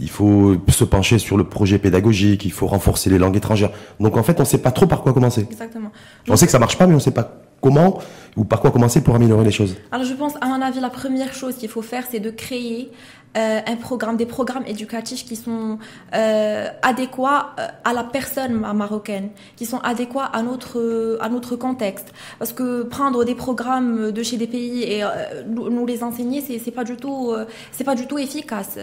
[0.00, 3.70] il faut se pencher sur le projet pédagogique, il faut renforcer les langues étrangères.
[4.00, 5.46] Donc en fait, on ne sait pas trop par quoi commencer.
[5.50, 5.90] Exactement.
[6.28, 7.98] on sait que ça marche pas, mais on ne sait pas comment
[8.36, 9.76] ou par quoi commencer pour améliorer les choses.
[9.90, 12.90] Alors je pense, à mon avis, la première chose qu'il faut faire, c'est de créer
[13.36, 15.78] euh, un programme, des programmes éducatifs qui sont
[16.14, 22.12] euh, adéquats euh, à la personne marocaine, qui sont adéquats à notre à notre contexte.
[22.38, 25.02] Parce que prendre des programmes de chez des pays et
[25.48, 27.34] nous les enseigner, c'est c'est pas du tout
[27.72, 28.78] c'est pas du tout efficace.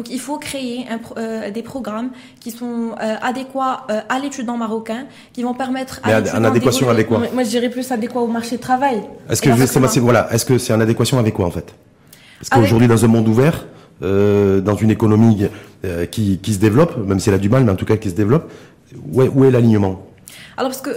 [0.00, 2.08] Donc il faut créer un, des programmes
[2.40, 6.00] qui sont adéquats à l'étudiant marocain, qui vont permettre.
[6.06, 9.02] Mais en adéquation avec quoi Moi, je dirais plus adéquat au marché de travail.
[9.28, 9.50] Est-ce que
[9.88, 11.74] c'est voilà Est-ce que c'est en adéquation avec quoi en fait?
[12.38, 13.66] Parce qu'aujourd'hui dans un monde ouvert
[14.02, 15.46] euh, dans une économie
[15.84, 17.98] euh, qui, qui, se développe, même si elle a du mal, mais en tout cas
[17.98, 18.50] qui se développe,
[19.12, 20.06] où est, l'alignement?
[20.56, 20.96] Alors parce que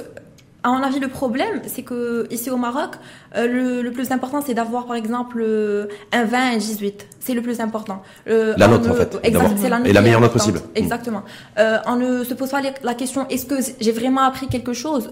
[0.64, 2.91] à mon avis, le problème, c'est que ici au Maroc,
[3.36, 7.08] euh, le, le, plus important, c'est d'avoir, par exemple, euh, un 20 et un 18.
[7.26, 8.01] C'est le plus important.
[8.28, 9.17] Euh, la note, en fait.
[9.24, 9.80] Exact, c'est la.
[9.86, 10.59] Et la meilleure note possible.
[10.76, 11.24] Exactement.
[11.57, 15.09] Euh, on ne se pose pas la question, est-ce que j'ai vraiment appris quelque chose?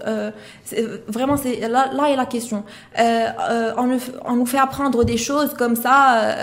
[1.08, 2.64] Vraiment, c'est là, là est la question.
[2.98, 6.36] on, nous, on nous fait apprendre des choses comme ça,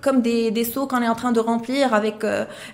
[0.00, 2.24] comme des, des seaux qu'on est en train de remplir avec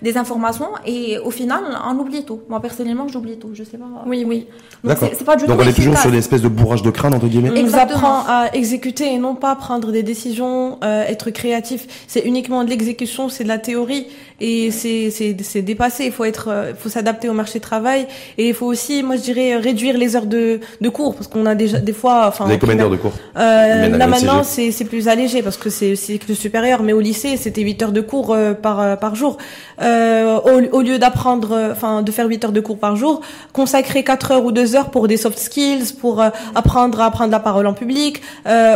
[0.03, 2.43] des informations, et au final, on oublie tout.
[2.49, 3.51] Moi, personnellement, j'oublie tout.
[3.55, 3.87] Je sais pas.
[4.07, 4.47] Oui, oui.
[4.85, 7.27] Donc, c'est pas du tout on est toujours sur l'espèce de bourrage de crâne entre
[7.27, 7.51] guillemets.
[7.51, 11.87] On nous apprend à exécuter et non pas prendre des décisions, euh, être créatif.
[12.07, 14.07] C'est uniquement de l'exécution, c'est de la théorie
[14.41, 16.07] et c'est c'est c'est dépassé.
[16.07, 18.07] Il faut être, euh, faut s'adapter au marché du travail
[18.37, 21.47] et il faut aussi, moi je dirais, réduire les heures de de cours parce qu'on
[21.47, 22.45] a déjà des fois, enfin.
[22.45, 25.71] Vous avez combien d'heures de cours euh, Là maintenant c'est c'est plus allégé parce que
[25.71, 28.97] c'est c'est le supérieur, mais au lycée c'était 8 heures de cours euh, par euh,
[28.97, 29.39] par jour.
[29.81, 33.21] Euh, au, au lieu d'apprendre, enfin de faire 8 heures de cours par jour,
[33.53, 36.23] consacrer 4 heures ou 2 heures pour des soft skills, pour
[36.55, 38.23] apprendre à prendre la parole en public,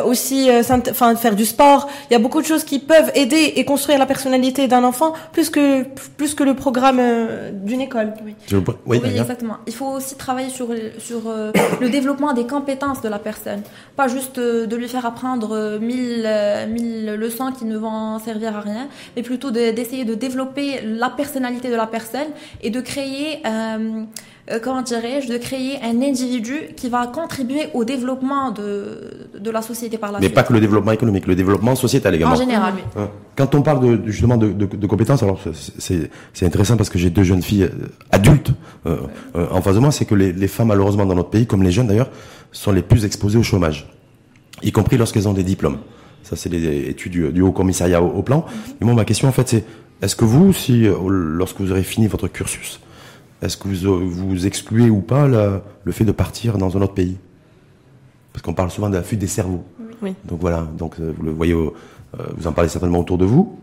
[0.07, 1.89] aussi, enfin faire du sport.
[2.11, 5.13] Il y a beaucoup de choses qui peuvent aider et construire la personnalité d'un enfant
[5.33, 5.85] plus que
[6.17, 8.15] plus que le programme euh, d'une école.
[8.25, 8.35] Oui,
[8.87, 9.59] oui, exactement.
[9.67, 13.63] Il faut aussi travailler sur sur euh, le développement des compétences de la personne,
[13.97, 16.29] pas juste euh, de lui faire apprendre mille
[16.69, 21.69] mille leçons qui ne vont servir à rien, mais plutôt d'essayer de, développer la personnalité
[21.71, 22.29] de la personne
[22.63, 24.05] et de créer euh,
[24.63, 29.97] comment dirais-je, de créer un individu qui va contribuer au développement de, de la société
[29.99, 30.35] par la Mais suite.
[30.35, 32.35] pas que le développement économique, le développement sociétal également.
[32.35, 32.83] En général, oui.
[32.97, 33.09] Hein.
[33.37, 35.39] Quand on parle de, justement de, de, de compétences, alors
[35.79, 38.51] c'est intéressant parce que j'ai deux jeunes filles euh, adultes
[38.87, 38.97] euh,
[39.37, 41.63] euh, en face de moi, c'est que les, les femmes malheureusement dans notre pays, comme
[41.63, 42.11] les jeunes d'ailleurs,
[42.53, 43.89] sont les plus exposées au chômage,
[44.63, 45.79] y compris lorsqu'elles ont des diplômes.
[46.23, 48.45] Ça c'est les études du, du Haut Commissariat au, au plan.
[48.81, 49.65] Et moi ma question en fait c'est
[50.03, 52.81] est-ce que vous, si euh, lorsque vous aurez fini votre cursus,
[53.43, 56.95] est-ce que vous, vous excluez ou pas la- le fait de partir dans un autre
[56.95, 57.17] pays?
[58.33, 59.65] Parce qu'on parle souvent de la fuite des cerveaux.
[60.03, 60.15] Oui.
[60.25, 61.71] Donc voilà, donc euh, vous le voyez, euh,
[62.37, 63.59] vous en parlez certainement autour de vous.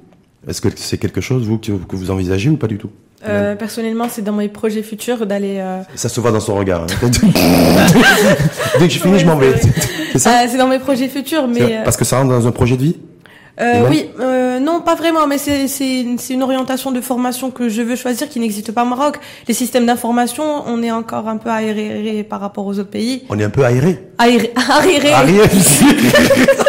[0.48, 2.90] Est-ce que c'est quelque chose vous que, que vous envisagez ou pas du tout?
[3.28, 5.58] Euh, personnellement, c'est dans mes projets futurs d'aller.
[5.58, 6.84] euh, Ça se voit dans son regard.
[6.84, 6.88] hein.
[8.80, 9.54] Dès que j'ai fini, je m'en vais.
[10.12, 10.48] C'est ça?
[10.48, 11.82] C'est dans mes projets futurs, mais.
[11.84, 12.96] Parce que ça rentre dans un projet de vie?
[13.60, 17.50] Euh, oui, euh, non, pas vraiment, mais c'est c'est une, c'est une orientation de formation
[17.50, 19.18] que je veux choisir qui n'existe pas au Maroc.
[19.48, 23.24] Les systèmes d'information, on est encore un peu aéré par rapport aux autres pays.
[23.30, 24.00] On est un peu aéré.
[24.20, 25.12] Aéré, aéré.
[25.12, 25.86] Aéré C'est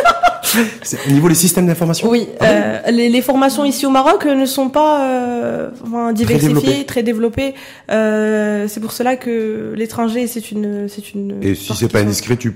[1.07, 4.35] Au niveau des systèmes d'information Oui, Ah euh, les, les formations ici au Maroc euh,
[4.35, 6.85] ne sont pas euh, enfin, diversifiées, développées.
[6.87, 7.55] très développées.
[7.91, 11.37] Euh, c'est pour cela que l'étranger, c'est une, c'est une.
[11.43, 12.55] Et si c'est pas indiscret, tu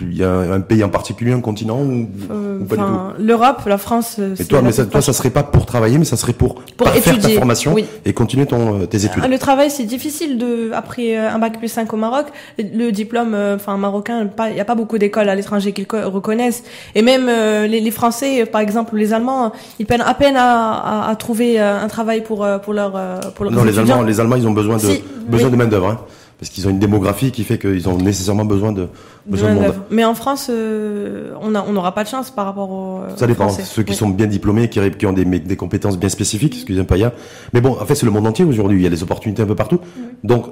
[0.00, 2.88] il y a un pays en particulier, un continent ou, euh, ou pas du tout
[2.88, 4.16] enfin, l'Europe, la France.
[4.18, 6.62] euh, c'est toi, mais ça, toi, ça serait pas pour travailler, mais ça serait pour,
[6.78, 7.84] Pour faire ta étudier, formation oui.
[8.06, 9.22] et continuer ton, euh, tes études.
[9.28, 12.24] Le travail, c'est difficile de après un bac plus 5 au Maroc,
[12.58, 16.08] le diplôme enfin marocain, il y a pas beaucoup d'écoles à l'étranger qui le co-
[16.10, 16.62] reconnaissent
[16.94, 20.14] et même euh, les, les Français euh, par exemple ou les Allemands, ils peinent à
[20.14, 22.92] peine à, à, à trouver euh, un travail pour pour leur
[23.34, 23.78] pour leurs Non, les.
[23.78, 25.52] Allemands, les Allemands, ils ont besoin de, Si, besoin oui.
[25.52, 26.00] de main d'œuvre, hein,
[26.38, 28.88] parce qu'ils ont une démographie qui fait qu'ils ont nécessairement besoin de, de
[29.26, 29.62] besoin de monde.
[29.62, 29.82] main-d'œuvre.
[29.90, 33.24] Mais en France, euh, on a on n'aura pas de chance par rapport aux Ça
[33.24, 33.48] aux dépend.
[33.48, 33.62] Français.
[33.64, 33.96] Ceux qui Oui.
[33.98, 37.12] sont bien diplômés, qui, qui ont des, des compétences bien spécifiques, excusez-moi pas hier.
[37.52, 38.78] Mais bon, en fait, c'est le monde entier aujourd'hui.
[38.78, 39.80] Il y a des opportunités un peu partout.
[40.24, 40.46] Donc,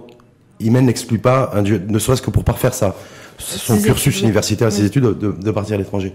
[0.61, 2.95] Imen n'exclut pas, un ne serait-ce que pour parfaire ça,
[3.39, 4.23] son cursus oui.
[4.25, 6.13] universitaire, ses études, de, de partir à l'étranger.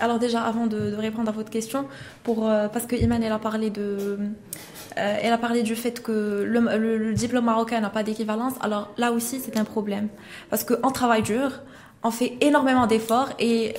[0.00, 1.86] Alors déjà, avant de, répondre à votre question,
[2.28, 6.44] euh, parce que Iman, elle a parlé de, euh, elle a parlé du fait que
[6.46, 8.54] le diplôme marocain n'a pas d'équivalence.
[8.60, 10.08] Alors là aussi, c'est un problème,
[10.48, 11.60] parce qu'on travaille dur,
[12.02, 13.74] on fait énormément d'efforts et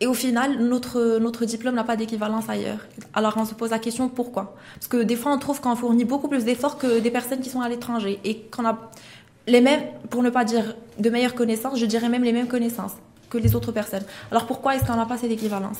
[0.00, 2.78] et au final, notre, notre diplôme n'a pas d'équivalence ailleurs.
[3.14, 4.54] Alors on se pose la question pourquoi?
[4.74, 7.50] Parce que des fois, on trouve qu'on fournit beaucoup plus d'efforts que des personnes qui
[7.50, 8.78] sont à l'étranger et qu'on a
[9.48, 12.92] les mêmes, pour ne pas dire de meilleures connaissances, je dirais même les mêmes connaissances
[13.30, 14.04] que les autres personnes.
[14.30, 15.78] Alors pourquoi est-ce qu'on n'a pas cette équivalence?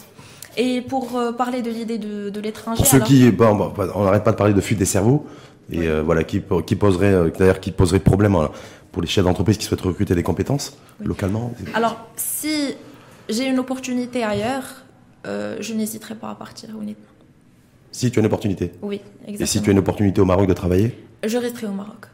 [0.56, 4.04] Et pour euh, parler de l'idée de, de l'étranger, Pour ceux alors- qui, bon, on
[4.04, 5.26] n'arrête pas de parler de fuite des cerveaux,
[5.70, 8.50] et euh, voilà, qui, qui poserait, euh, d'ailleurs, qui poserait problème hein,
[8.92, 11.52] pour les chefs d'entreprise qui souhaitent recruter des compétences localement.
[11.74, 12.74] alors si
[13.28, 14.64] j'ai une opportunité ailleurs,
[15.26, 17.04] euh, je n'hésiterai pas à partir, honnêtement.
[17.92, 18.72] Si tu as une opportunité.
[18.82, 19.42] Oui, exactement.
[19.42, 22.06] Et si tu as une opportunité au Maroc de travailler, je resterai au Maroc.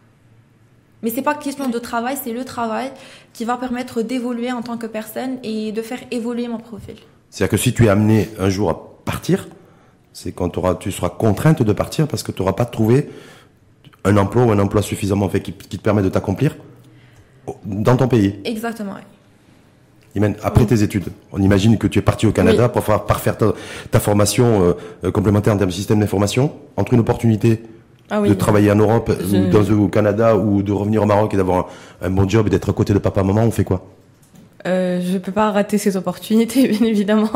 [1.05, 2.90] Mais c'est pas question de travail, c'est le travail
[3.34, 6.96] qui va permettre d'évoluer en tant que personne et de faire évoluer mon profil.
[7.30, 9.46] c'est-à-dire que si tu es amené un jour à partir,
[10.14, 13.11] c'est quand t'auras- tu seras contrainte de partir parce que tu n'auras pas trouvé
[14.05, 16.57] un emploi ou un emploi suffisamment fait qui, qui te permet de t'accomplir
[17.66, 18.36] dans ton pays.
[18.44, 18.94] Exactement.
[20.42, 22.72] après tes études, on imagine que tu es parti au Canada Oui.
[22.72, 23.52] pour faire parfaire ta,
[23.90, 24.72] ta formation euh,
[25.05, 26.52] euh, complémentaire en termes de système d'information.
[26.76, 27.62] Entre une opportunité
[28.11, 28.28] Ah oui.
[28.28, 31.66] de travailler en Europe ou dans, au Canada ou de revenir au Maroc et d'avoir
[32.02, 33.86] un, un bon job et d'être à côté de papa maman, on fait quoi?
[34.66, 37.30] Euh, je peux pas rater ces opportunités, bien évidemment.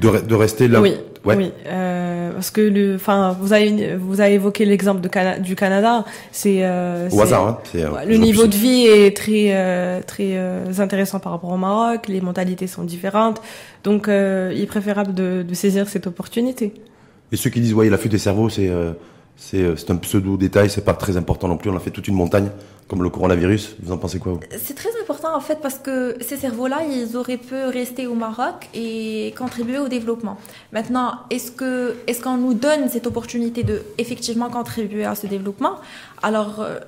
[0.00, 0.80] de, re- de rester là?
[0.80, 0.94] Oui,
[1.24, 1.36] Ouais.
[1.36, 5.56] oui, euh, parce que le, enfin, vous avez vous avez évoqué l'exemple de Cana- du
[5.56, 7.58] Canada, c'est euh, Au hasard, hein.
[7.74, 10.36] Ouais, le niveau de vie est très très
[10.78, 13.40] intéressant par rapport au Maroc, les mentalités sont différentes,
[13.84, 16.74] donc il est préférable de, de saisir cette opportunité.
[17.32, 18.70] Et ceux qui disent, ouais, la fuite des cerveaux, c'est
[19.36, 21.70] c'est euh, c'est un pseudo détail, c'est pas très important non plus.
[21.70, 22.50] On a fait toute une montagne,
[22.88, 23.76] comme le coronavirus.
[23.82, 27.36] Vous en pensez quoi C'est très important en fait parce que ces cerveaux-là, ils auraient
[27.38, 30.36] pu rester au Maroc et contribuer au développement.
[30.72, 35.76] Maintenant, est-ce que est-ce qu'on nous donne cette opportunité de effectivement contribuer à ce développement?
[36.22, 36.78] Alors euh,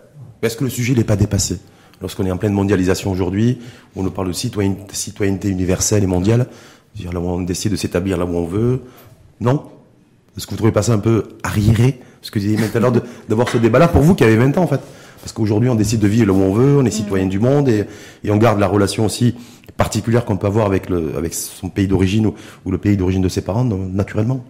[0.43, 1.59] Est-ce que le sujet n'est pas dépassé
[2.03, 3.59] Lorsqu'on est en pleine mondialisation aujourd'hui,
[3.97, 6.47] on nous parle de citoyen- citoyenneté universelle et mondiale,
[6.95, 8.83] dire là où on décide de s'établir là où on veut.
[9.41, 9.65] Non?
[10.37, 11.99] Est-ce que vous trouvez pas ça un peu arriéré?
[12.27, 12.93] Ce que vous disiez tout à l'heure
[13.29, 14.81] d'avoir ce débat-là pour vous qui avez 20 ans en fait.
[15.21, 17.69] Parce qu'aujourd'hui on décide de vivre là où on veut, on est citoyen du monde
[17.69, 17.85] et,
[18.25, 19.37] et on garde la relation aussi
[19.77, 23.23] particulière qu'on peut avoir avec, le, avec son pays d'origine ou, ou le pays d'origine
[23.23, 24.45] de ses parents donc, naturellement.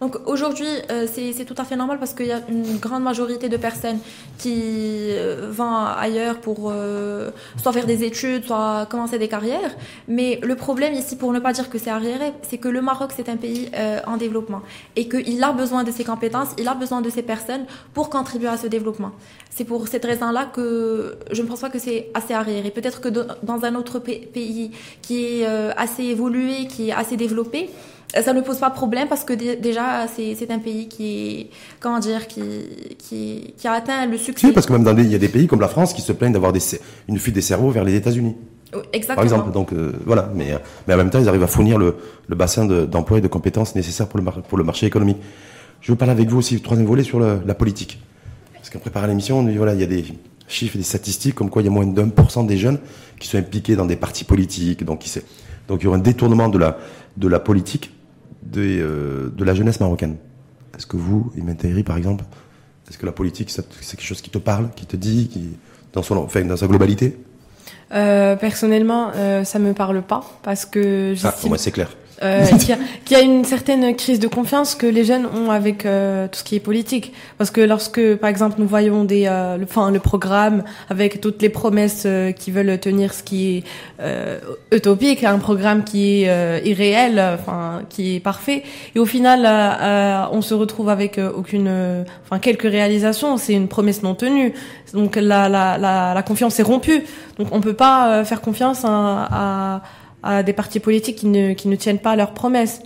[0.00, 3.48] Donc aujourd'hui, euh, c'est tout à fait normal parce qu'il y a une grande majorité
[3.48, 3.98] de personnes
[4.38, 7.30] qui euh, vont ailleurs pour euh,
[7.60, 9.74] soit faire des études, soit commencer des carrières.
[10.08, 13.12] Mais le problème ici, pour ne pas dire que c'est arriéré, c'est que le Maroc,
[13.16, 13.70] c'est un pays
[14.06, 14.62] en développement
[14.96, 18.48] et qu'il a besoin de ses compétences, il a besoin de ces personnes pour contribuer
[18.48, 19.12] à ce développement.
[19.50, 22.70] C'est pour cette raison-là que je ne pense pas que c'est assez arriéré.
[22.70, 24.70] Peut-être que dans un autre pays
[25.02, 27.70] qui est assez évolué, qui est assez développé,
[28.22, 31.06] ça ne pose pas de problème parce que déjà c'est un pays qui
[31.40, 31.50] est
[31.80, 32.42] comment dire qui,
[32.98, 34.46] qui, qui a atteint le succès.
[34.46, 36.12] Oui, parce que même dans il y a des pays comme la France qui se
[36.12, 36.52] plaignent d'avoir
[37.08, 38.36] une fuite des cerveaux vers les États-Unis.
[38.92, 39.14] Exactement.
[39.16, 40.58] Par exemple, donc euh, voilà, mais euh,
[40.88, 41.96] mais en même temps ils arrivent à fournir le,
[42.26, 45.18] le bassin d'emploi et de compétences nécessaires pour le pour le marché économique.
[45.80, 48.00] Je veux parler avec vous aussi du troisième volet sur la politique,
[48.54, 50.04] parce qu'en préparant l'émission, on dit voilà il y a des
[50.48, 52.78] chiffres et des statistiques comme quoi il y a moins d'un pour cent des jeunes
[53.20, 55.22] qui sont impliqués dans des partis politiques, donc il
[55.68, 56.78] donc il y aura un détournement de la
[57.16, 57.92] de la politique
[58.44, 60.16] de, euh, de la jeunesse marocaine.
[60.76, 62.24] Est-ce que vous, Imen par exemple,
[62.88, 65.56] est-ce que la politique, c'est quelque chose qui te parle, qui te dit, qui,
[65.92, 67.18] dans, son, enfin, dans sa globalité?
[67.92, 71.14] Euh, Personnellement, euh, ça me parle pas, parce que...
[71.24, 71.90] Ah, pour moi, c'est clair
[72.22, 72.44] euh,
[73.04, 76.38] qu'il y, a une certaine crise de confiance que les jeunes ont avec euh, tout
[76.38, 77.12] ce qui est politique.
[77.38, 81.42] Parce que lorsque, par exemple, nous voyons des, euh, le, enfin, le programme avec toutes
[81.42, 83.64] les promesses euh, qui veulent tenir ce qui est
[84.00, 84.38] euh,
[84.72, 88.62] utopique, un programme qui est irréel, enfin, qui est parfait,
[88.94, 89.46] et au final,
[90.32, 93.36] on se retrouve avec aucune, enfin, quelques réalisations.
[93.36, 94.54] C'est une promesse non tenue.
[94.92, 97.04] Donc la, la, la, la confiance est rompue.
[97.38, 99.82] Donc on peut pas faire confiance à, à
[100.24, 102.80] à des partis politiques qui ne, qui ne tiennent pas leurs promesses.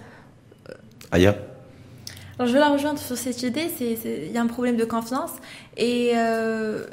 [1.13, 1.37] Aya
[2.39, 3.69] Alors, je veux la rejoindre sur cette idée.
[3.81, 5.31] Il y a un problème de confiance.
[5.77, 6.85] Et euh,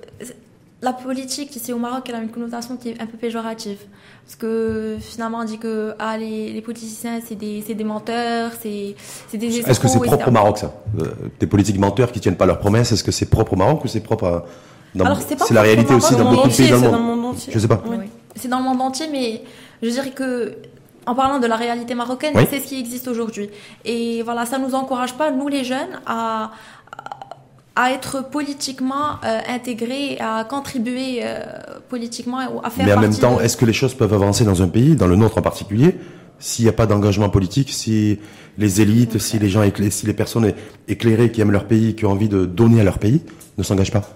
[0.83, 3.79] la politique ici au Maroc, elle a une connotation qui est un peu péjorative.
[4.23, 8.95] Parce que finalement, on dit que ah, les, les politiciens, c'est des, des, menteurs, c'est
[9.33, 10.73] des Est-ce que c'est propre au Maroc, ça?
[10.99, 11.05] Euh,
[11.39, 13.87] Des politiques menteurs qui tiennent pas leurs promesses, est-ce que c'est propre au Maroc ou
[13.87, 14.45] c'est propre à...
[15.45, 17.35] C'est la réalité aussi dans beaucoup de pays dans le monde.
[17.51, 17.83] Je sais pas.
[18.35, 19.41] C'est dans le monde entier, mais
[19.81, 20.57] je dirais que
[21.05, 23.49] en parlant de la réalité marocaine, c'est ce qui existe aujourd'hui.
[23.83, 26.51] Et voilà, ça nous encourage pas, nous les jeunes, à,
[27.75, 31.43] à être politiquement euh, intégrés, à contribuer euh,
[31.89, 32.85] politiquement, à faire.
[32.85, 35.15] Mais en même temps, est-ce que les choses peuvent avancer dans un pays, dans le
[35.15, 35.95] nôtre en particulier,
[36.39, 38.19] s'il n'y a pas d'engagement politique, si
[38.57, 40.53] les élites, si les gens, si les personnes
[40.87, 43.21] éclairées qui aiment leur pays, qui ont envie de donner à leur pays,
[43.57, 44.09] ne s'engagent pas?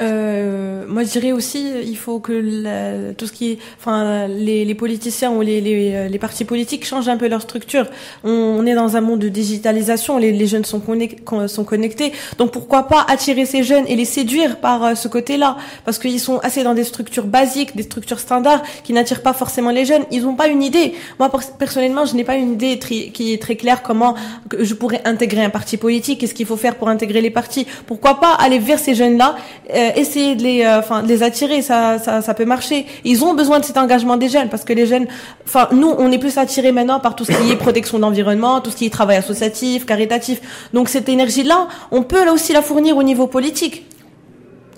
[0.00, 4.74] Euh, moi, je dirais aussi, il faut que tout ce qui est, enfin, les, les
[4.74, 7.86] politiciens ou les, les, les, partis politiques changent un peu leur structure.
[8.24, 10.82] On, on est dans un monde de digitalisation, les, les jeunes sont,
[11.46, 15.56] sont connectés, donc pourquoi pas attirer ces jeunes et les séduire par euh, ce côté-là,
[15.84, 19.70] parce qu'ils sont assez dans des structures basiques, des structures standards qui n'attirent pas forcément
[19.70, 20.04] les jeunes.
[20.10, 20.94] Ils n'ont pas une idée.
[21.18, 24.14] Moi, personnellement, je n'ai pas une idée qui est très claire comment
[24.58, 27.66] je pourrais intégrer un parti politique, qu'est-ce qu'il faut faire pour intégrer les partis.
[27.86, 29.36] Pourquoi pas aller vers ces jeunes-là
[29.74, 32.86] euh, essayer de les, euh, enfin, de les attirer, ça, ça, ça peut marcher.
[33.04, 35.06] Ils ont besoin de cet engagement des jeunes parce que les jeunes,
[35.44, 38.70] enfin, nous, on est plus attirés maintenant par tout ce qui est protection d'environnement, tout
[38.70, 40.40] ce qui est travail associatif, caritatif.
[40.72, 43.86] Donc cette énergie-là, on peut là aussi la fournir au niveau politique.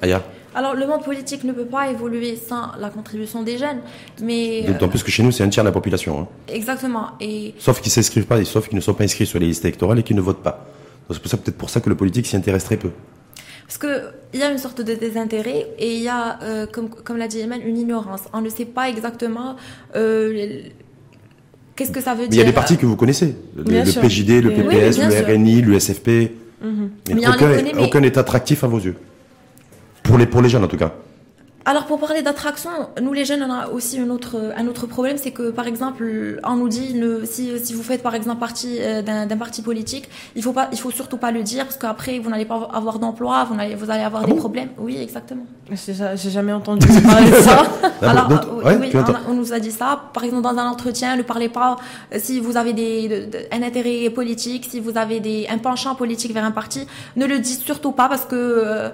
[0.02, 0.22] Aya.
[0.54, 3.78] Alors, le monde politique ne peut pas évoluer sans la contribution des jeunes,
[4.22, 4.62] mais...
[4.62, 6.20] D'autant plus que chez nous, c'est un tiers de la population.
[6.20, 6.28] Hein.
[6.48, 7.06] Exactement.
[7.20, 7.54] Et...
[7.58, 10.02] Sauf qu'ils s'inscrivent pas, sauf qu'ils ne sont pas inscrits sur les listes électorales et
[10.02, 10.66] qu'ils ne votent pas.
[11.10, 12.90] C'est peut-être pour ça que le politique s'y intéresse très peu.
[13.72, 13.92] Parce
[14.32, 17.26] qu'il y a une sorte de désintérêt et il y a, euh, comme, comme l'a
[17.26, 18.22] dit Eman, une ignorance.
[18.34, 19.56] On ne sait pas exactement
[19.96, 20.60] euh,
[21.74, 22.32] qu'est-ce que ça veut dire.
[22.32, 23.34] il y a des partis que vous connaissez.
[23.56, 26.08] Le, PJD, le PPS, le RNI, l'USFP.
[26.62, 27.28] Mm -hmm.
[27.34, 28.96] aucun, aucun est attractif à vos yeux.
[30.02, 30.92] Pour les, pour les jeunes en tout cas.
[31.64, 35.16] Alors pour parler d'attraction, nous les jeunes, on a aussi un autre, un autre problème,
[35.16, 39.02] c'est que par exemple, on nous dit si, si vous faites par exemple partie euh,
[39.02, 42.30] d'un parti politique, il faut pas, il faut surtout pas le dire parce qu'après vous
[42.30, 44.70] n'allez pas avoir d'emploi, vous allez, vous allez avoir ah des problèmes.
[44.78, 45.44] Oui, exactement.
[45.70, 47.62] J'ai jamais entendu parler de ça.
[48.02, 48.28] Ah Alors
[48.64, 48.92] oui,
[49.28, 50.00] on, nous a dit ça.
[50.12, 51.76] Par exemple dans un entretien, ne parlez pas
[52.12, 56.34] euh, si vous avez des, un intérêt politique, si vous avez des, un penchant politique
[56.34, 58.88] vers un parti, ne le dites surtout pas parce que euh,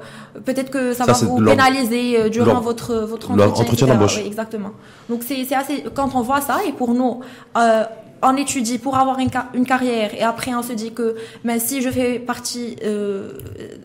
[0.45, 4.19] peut-être que ça, va vous pénaliser durant votre, votre entretien, d'embauche.
[4.19, 4.73] exactement.
[5.09, 7.21] Donc c'est assez, quand on voit ça, et pour nous,
[7.57, 7.85] euh,
[8.23, 11.83] on étudie pour avoir une, une, carrière, et après on se dit que mais si
[11.83, 13.33] je fais partie euh,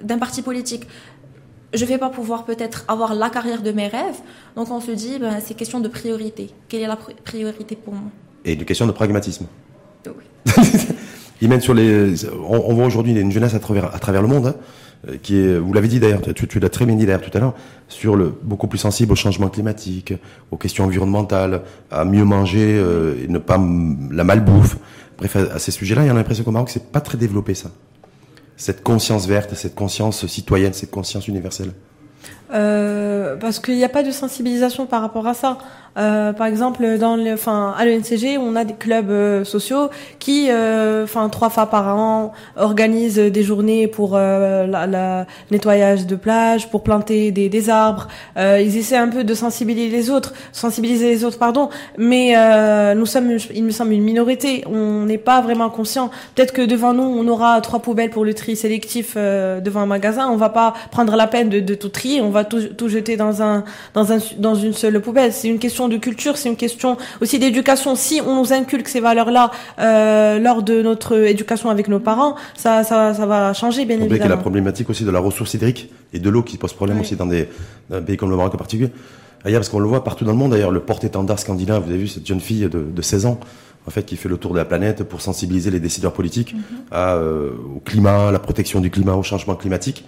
[0.01, 0.87] d'un parti politique,
[1.73, 4.19] je vais pas pouvoir peut-être avoir la carrière de mes rêves.
[4.55, 6.51] Donc on se dit, ben, c'est question de priorité.
[6.69, 8.11] Quelle est la priorité pour moi?
[8.45, 9.47] Et une question de pragmatisme.
[10.05, 10.63] Oui.
[11.47, 12.25] Mènent sur les.
[12.47, 14.47] On, voit aujourd'hui une jeunesse à travers, à travers le monde.
[14.47, 14.55] Hein.
[15.09, 17.35] Euh, qui est, vous l'avez dit d'ailleurs, tu, tu l'as très bien dit d'ailleurs tout
[17.37, 17.53] à l'heure,
[17.93, 20.13] sur le beaucoup plus sensible au changement climatique,
[20.51, 23.57] aux questions environnementales, à mieux manger euh, et ne pas
[24.11, 24.77] la malbouffe.
[25.17, 27.69] bref, à, ces sujets-là, il y a l'impression qu'au Maroc, c'est pas très développé ça.
[28.57, 31.73] Cette conscience verte, cette conscience citoyenne, cette conscience universelle.
[32.53, 35.57] Euh, parce qu'il n'y a pas de sensibilisation par rapport à ça.
[35.97, 39.89] Euh, par exemple, dans le, enfin, à l'ENCG, on a des clubs euh, sociaux
[40.19, 46.15] qui, euh, enfin, trois fois par an, organisent des journées pour la, la, nettoyage de
[46.15, 48.07] plage, pour planter des, des arbres.
[48.37, 51.69] ils essaient un peu de sensibiliser les autres, sensibiliser les autres, pardon.
[51.97, 52.35] Mais
[52.95, 54.63] nous sommes, il me semble, une minorité.
[54.67, 56.09] On n'est pas vraiment conscient.
[56.35, 60.29] Peut-être que devant nous, on aura trois poubelles pour le tri sélectif devant un magasin.
[60.29, 62.21] On va pas prendre la peine de, de tout trier.
[62.21, 63.63] On va tout, tout jeter dans un,
[63.93, 65.33] dans un, dans une seule poubelle.
[65.33, 67.95] C'est une question de culture, c'est une question aussi d'éducation.
[67.95, 72.83] Si on nous inculque ces valeurs-là euh, lors de notre éducation avec nos parents, ça,
[72.83, 74.15] ça, ça va changer, bien évidemment.
[74.15, 76.73] Il y a la problématique aussi de la ressource hydrique et de l'eau qui pose
[76.73, 77.47] problème aussi dans des,
[78.05, 78.91] pays comme le Maroc en particulier.
[79.43, 81.99] D'ailleurs, parce qu'on le voit partout dans le monde, d'ailleurs, le porte-étendard scandinave, vous avez
[81.99, 83.39] vu cette jeune fille de, de 16 ans,
[83.87, 86.55] en fait, qui fait le tour de la planète pour sensibiliser les décideurs politiques
[86.91, 90.05] à, euh, au climat, la protection du climat, au changement climatique.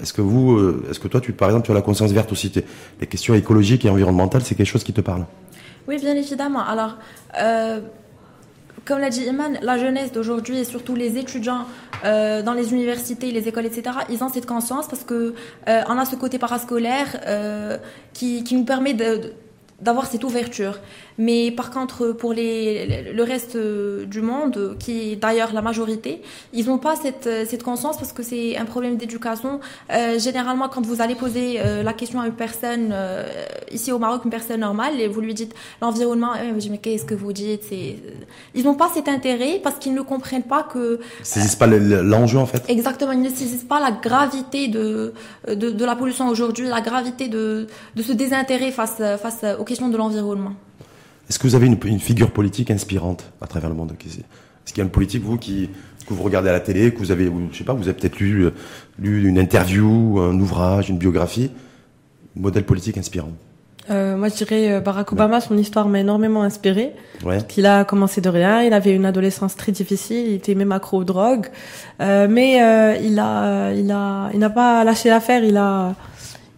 [0.00, 2.30] Est-ce que vous, euh, est-ce que toi, tu, par exemple, tu as la conscience verte
[2.32, 2.52] aussi
[3.00, 5.24] Les questions écologiques et environnementales, c'est quelque chose qui te parle?
[5.88, 6.60] Oui, bien évidemment.
[6.60, 6.96] Alors,
[7.40, 7.80] euh,
[8.84, 11.64] comme l'a dit Iman, la jeunesse d'aujourd'hui et surtout les étudiants
[12.04, 15.34] euh, dans les universités, les écoles, etc., ils ont cette conscience parce que
[15.66, 17.18] on a ce côté parascolaire
[18.12, 18.94] qui, nous permet
[19.80, 20.78] d'avoir cette ouverture.
[21.20, 26.22] Mais par contre, pour les, le reste du monde, qui est d'ailleurs la majorité,
[26.54, 29.60] ils n'ont pas cette, cette conscience parce que c'est un problème d'éducation.
[29.92, 33.28] Euh, généralement, quand vous allez poser euh, la question à une personne, euh,
[33.70, 36.32] ici au Maroc, une personne normale, et vous lui dites l'environnement,
[36.70, 37.64] mais qu'est-ce que vous dites
[38.54, 41.00] Ils n'ont pas cet intérêt parce qu'ils ne comprennent pas que...
[41.18, 45.12] Ils ne saisissent pas l'enjeu en fait Exactement, ils ne saisissent pas la gravité de,
[45.46, 49.88] de, de la pollution aujourd'hui, la gravité de, de ce désintérêt face, face aux question
[49.90, 50.54] de l'environnement.
[51.30, 54.80] Est-ce que vous avez une, figure politique inspirante à travers le monde Est-ce qu'il y
[54.80, 55.70] a une politique, vous, qui,
[56.04, 58.18] que vous regardez à la télé, que vous avez, je sais pas, vous avez peut-être
[58.18, 58.50] lu, euh,
[58.98, 61.52] lu une interview, un ouvrage, une biographie,
[62.34, 63.30] modèle politique inspirant?
[63.90, 66.92] Euh, moi, je dirais euh, Barack Obama, son histoire m'a énormément inspiré.
[67.24, 67.38] Ouais.
[67.56, 70.98] Il a commencé de rien, il avait une adolescence très difficile, il était même accro
[70.98, 71.46] aux drogues,
[72.00, 75.44] euh, mais euh, il a, il a, il n'a pas lâché l'affaire.
[75.44, 75.94] Il a,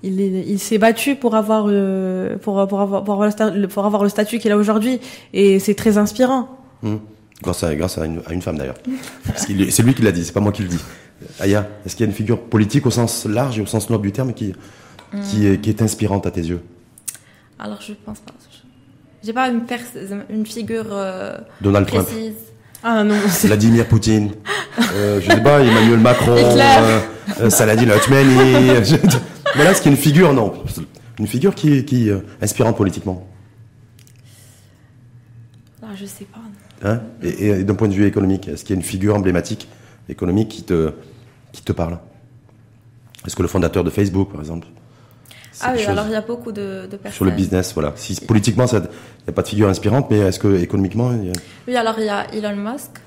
[0.02, 4.02] il, il s'est battu pour avoir euh, pour, pour avoir pour avoir le, pour avoir
[4.02, 5.00] le statut qu'il a aujourd'hui
[5.32, 6.48] et c'est très inspirant.
[6.82, 6.96] Mmh.
[7.42, 8.76] Grâce à grâce à une, à une femme d'ailleurs.
[9.36, 10.80] c'est lui qui l'a dit, c'est pas moi qui le dis.
[11.40, 14.06] Aya, est-ce qu'il y a une figure politique au sens large et au sens noble
[14.06, 14.54] du terme qui
[15.30, 16.60] qui, est, qui est inspirante à tes yeux?
[17.58, 18.32] Alors je pense pas.
[19.24, 19.62] J'ai pas une,
[20.30, 22.06] une figure euh, Donald précise.
[22.08, 22.36] Trump.
[22.82, 23.14] Ah non.
[23.44, 24.32] Vladimir Poutine.
[24.94, 27.00] Euh, je sais pas, Emmanuel Macron, euh,
[27.40, 28.70] euh, Saladin Otmani.
[29.52, 30.52] Qu'il y a une figure Non.
[31.18, 33.28] Une figure qui est qui, euh, inspirante politiquement
[35.82, 36.40] ah, Je sais pas.
[36.88, 37.00] Hein?
[37.22, 39.68] Et, d'un point de vue économique, est-ce qu'il y a une figure emblématique
[40.08, 40.92] économique qui te,
[41.52, 41.98] qui te parle?
[43.26, 44.66] Est-ce que le fondateur de Facebook, par exemple
[45.60, 47.12] ah oui, alors il y a beaucoup de, personnes.
[47.12, 47.92] Sur le business, voilà.
[47.96, 48.86] Si politiquement, il n'y
[49.28, 51.32] a pas de figure inspirante, mais est-ce que économiquement il y a...
[51.68, 53.01] Oui, alors il y a Elon Musk.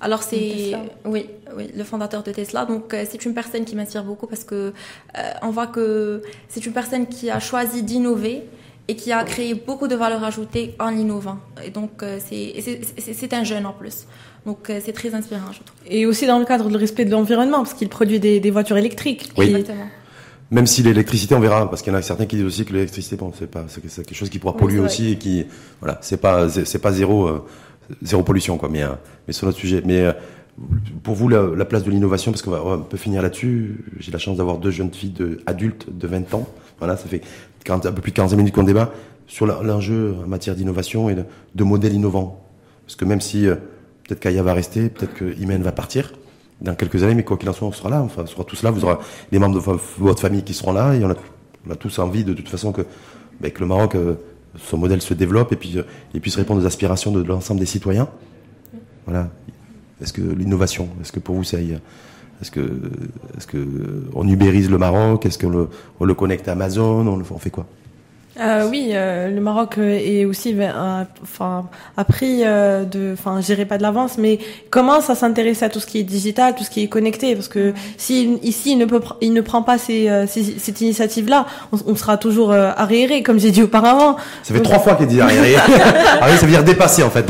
[0.00, 0.74] Alors c'est
[1.04, 1.26] oui,
[1.56, 2.64] oui, le fondateur de Tesla.
[2.66, 6.64] Donc euh, c'est une personne qui m'inspire beaucoup parce que euh, on voit que c'est
[6.66, 8.42] une personne qui a choisi d'innover
[8.88, 11.38] et qui a créé beaucoup de valeur ajoutée en innovant.
[11.64, 14.06] Et donc euh, c'est un jeune en plus.
[14.44, 15.76] Donc c'est très inspirant, je trouve.
[15.86, 18.76] Et aussi dans le cadre du respect de l'environnement parce qu'il produit des, des, voitures
[18.76, 19.32] électriques.
[19.36, 19.46] Oui.
[19.46, 19.86] Exactement.
[20.52, 22.72] Même si l'électricité, on verra, parce qu'il y en a certains qui disent aussi que
[22.72, 25.44] l'électricité, bon, c'est pas, c'est quelque chose qui pourra polluer aussi et qui,
[25.80, 27.44] voilà, c'est pas, c'est pas zéro
[28.02, 28.68] zéro pollution, quoi.
[28.68, 28.90] Mais, euh,
[29.26, 29.82] mais sur notre sujet.
[29.84, 30.12] Mais euh,
[31.02, 33.84] pour vous, la, place de l'innovation, parce qu'on peut finir là-dessus.
[33.98, 36.48] J'ai la chance d'avoir deux jeunes filles de, adultes de 20 ans.
[36.78, 37.22] Voilà, ça fait
[37.64, 38.92] 40, un peu plus de 15 minutes qu'on débat
[39.26, 41.24] sur l'enjeu en matière d'innovation et de,
[41.54, 42.42] de modèles innovants.
[42.86, 43.56] Parce que même si euh,
[44.04, 46.12] peut-être qu'Aya va rester, peut-être que Imen va partir
[46.60, 48.00] dans quelques années, mais quoi qu'il en soit, on sera là.
[48.02, 48.70] Enfin, on sera tous là.
[48.70, 48.96] Vous aurez
[49.32, 52.48] les membres de votre famille qui seront là, et on a, tous envie de, toute
[52.48, 52.82] façon que,
[53.42, 53.96] que le Maroc
[54.58, 55.78] son modèle se développe et puis
[56.14, 58.08] et puisse répondre aux aspirations de, l'ensemble des citoyens.
[59.06, 59.30] Voilà.
[60.02, 62.60] Est-ce que l'innovation, est-ce que pour vous ça est-ce que
[63.36, 63.66] est-ce que
[64.14, 65.68] on ubérise le Maroc Est-ce qu'on le,
[66.00, 67.66] on le connecte à Amazon on, on fait quoi?
[68.40, 70.54] Euh, oui, euh, le Maroc euh, est aussi,
[71.22, 71.66] enfin,
[71.96, 74.38] a pris euh, de, enfin, j'irai pas de l'avance, mais
[74.70, 77.48] commence à s'intéresser à tout ce qui est digital, tout ce qui est connecté, parce
[77.48, 81.78] que si ici il ne peut, il ne prend pas ces, ces cette initiative-là, on,
[81.86, 84.16] on, sera toujours arriéré, comme j'ai dit auparavant.
[84.42, 85.56] Ça fait trois fois qu'il dit arriéré.
[86.20, 87.26] arriéré, ça veut dire dépasser en fait.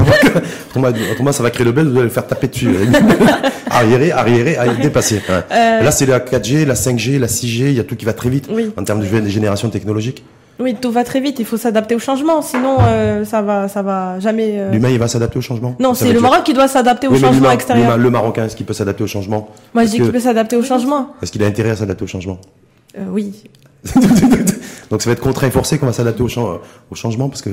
[1.11, 2.71] Autrement, ça va créer le bel, vous allez le faire taper dessus.
[3.71, 5.23] arriéré, arriéré, dépasser.
[5.51, 8.29] Là, c'est la 4G, la 5G, la 6G, il y a tout qui va très
[8.29, 10.25] vite en termes de génération technologique.
[10.59, 11.39] Oui, tout va très vite.
[11.39, 14.55] Il faut s'adapter au changement, sinon euh, ça va, ça va jamais.
[14.59, 15.77] euh, L'humain, il va s'adapter au changement?
[15.79, 17.99] Non, c'est le Maroc qui doit s'adapter au Oui, changement extérieur.
[17.99, 19.49] Le Marocain, est-ce qu'il peut s'adapter au changement?
[19.75, 21.11] Moi, je dis qu'il peut s'adapter au changement.
[21.23, 22.39] Est-ce qu'il a intérêt à s'adapter au changement?
[22.99, 23.45] Euh, oui.
[24.91, 26.29] Donc ça va être contraint et forcé qu'on va s'adapter au,
[26.91, 27.51] au changement parce que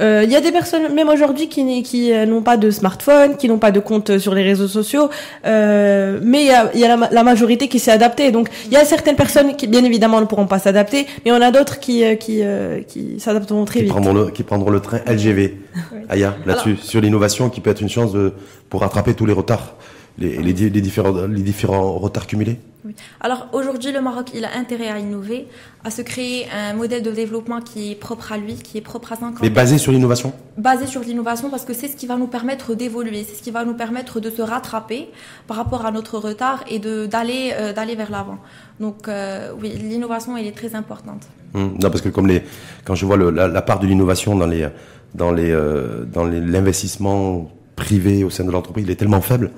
[0.00, 3.36] Euh, Il y a des personnes, même aujourd'hui, qui, qui euh, n'ont pas de smartphone,
[3.36, 5.10] qui n'ont pas de compte sur les réseaux sociaux,
[5.46, 8.30] euh, mais il y a, il y a la, ma- la majorité qui s'est adaptée.
[8.30, 11.40] Donc, il y a certaines personnes qui, bien évidemment, ne pourront pas s'adapter, mais on
[11.40, 13.92] a d'autres qui, euh, qui, euh, qui s'adapteront très qui vite.
[13.92, 15.56] prendront, le, qui prendront le train LGV.
[16.08, 18.32] Aya, là-dessus, sur l'innovation qui peut être une chance de,
[18.68, 19.74] pour rattraper tous les retards,
[20.18, 22.58] les, les, di- les différents, les différents retards cumulés?
[22.84, 22.94] Oui.
[23.20, 25.46] Alors aujourd'hui, le Maroc, il a intérêt à innover,
[25.84, 29.12] à se créer un modèle de développement qui est propre à lui, qui est propre
[29.12, 30.32] à 50 Mais basé sur l'innovation?
[30.56, 33.50] basé sur l'innovation parce que c'est ce qui va nous permettre d'évoluer, c'est ce qui
[33.50, 35.08] va nous permettre de se rattraper
[35.46, 38.38] par rapport à notre retard et d'aller euh, d'aller vers l'avant.
[38.78, 41.24] Donc euh, oui, l'innovation elle est très importante.
[41.52, 42.42] Hum, Non, parce que comme les,
[42.86, 44.66] quand je vois le, la, la part de l'innovation dans les,
[45.14, 49.50] dans les, euh, dans l'investissement privé au sein de l'entreprise, il est tellement faible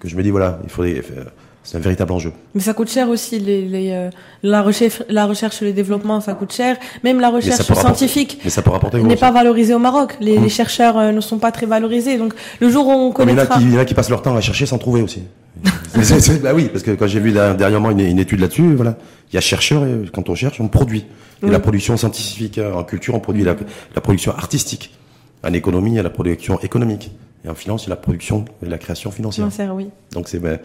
[0.00, 1.24] que je me dis voilà, il faudrait, euh,
[1.64, 2.32] c'est un véritable enjeu.
[2.54, 4.10] Mais ça coûte cher aussi, les, les, euh,
[4.42, 6.76] la, recherche, la recherche le développement, ça coûte cher.
[7.04, 8.40] Même la recherche scientifique
[9.02, 10.16] n'est pas valorisée au Maroc.
[10.20, 10.44] Les, Hum.
[10.44, 12.16] les chercheurs euh, ne sont pas très valorisés.
[12.16, 13.56] Donc, le jour où on connaîtra...
[13.58, 15.22] qui, il y en a qui passent leur temps à chercher sans trouver aussi.
[16.42, 18.96] Bah oui, parce que quand j'ai vu là, dernièrement une, une étude là-dessus, voilà,
[19.30, 21.04] il y a chercheurs et quand on cherche, on produit.
[21.42, 23.56] Et la production scientifique en culture, on produit la,
[23.94, 24.92] la production artistique.
[25.44, 27.10] En économie, il y a la production économique.
[27.44, 29.46] Et en finance, a la production et la création financière.
[29.46, 29.90] Sincère, oui.
[30.12, 30.58] Donc c'est ben,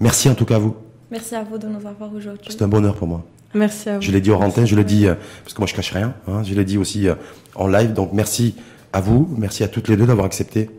[0.00, 0.74] merci en tout cas à vous.
[1.10, 2.46] Merci à vous de nous avoir aujourd'hui.
[2.48, 3.24] C'est un bonheur pour moi.
[3.54, 4.02] Merci à vous.
[4.02, 5.14] Je l'ai dit au antenne, je le dis euh,
[5.44, 6.14] parce que moi je cache rien.
[6.26, 7.14] Hein, je l'ai dit aussi euh,
[7.54, 7.92] en live.
[7.92, 8.56] Donc merci
[8.92, 10.70] à vous, merci à toutes les deux d'avoir accepté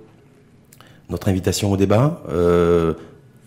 [1.09, 2.23] notre invitation au débat.
[2.29, 2.93] Euh,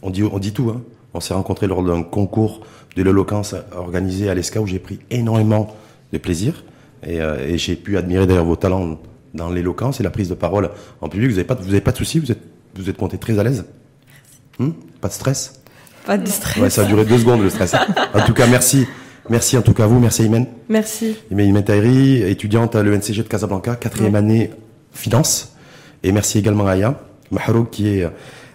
[0.03, 0.71] on dit on dit tout.
[0.71, 0.83] Hein.
[1.15, 2.61] On s'est rencontrés lors d'un concours
[2.97, 5.75] de l'éloquence organisé à l'ESCA où j'ai pris énormément
[6.13, 6.65] de plaisir
[7.03, 8.99] et, euh, et j'ai pu admirer d'ailleurs vos talents
[9.39, 10.71] dans l'éloquence et la prise de parole
[11.01, 11.31] en public.
[11.31, 12.41] Vous n'avez pas de- vous avez pas de soucis, vous êtes
[12.77, 13.65] vous êtes monté très à l'aise?
[14.61, 15.55] Hum pas de stress?
[16.05, 16.57] Pas de stress.
[16.63, 17.75] Ouais, ça a duré deux secondes le stress.
[18.15, 18.87] En tout cas, merci.
[19.31, 20.47] Merci en tout cas à vous, merci Imen.
[20.69, 21.17] Merci.
[21.31, 24.51] Imen Tahiri, étudiante à l'ENCG de Casablanca, quatrième année
[24.93, 25.55] finance.
[26.03, 26.99] Et merci également à Aya
[27.31, 28.09] Maharouk qui est,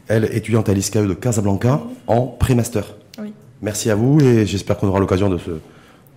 [0.07, 2.95] elle, étudiante à l'ISCAE de Casablanca en pré-master.
[3.21, 3.33] Oui.
[3.61, 5.51] Merci à vous et j'espère qu'on aura l'occasion de se,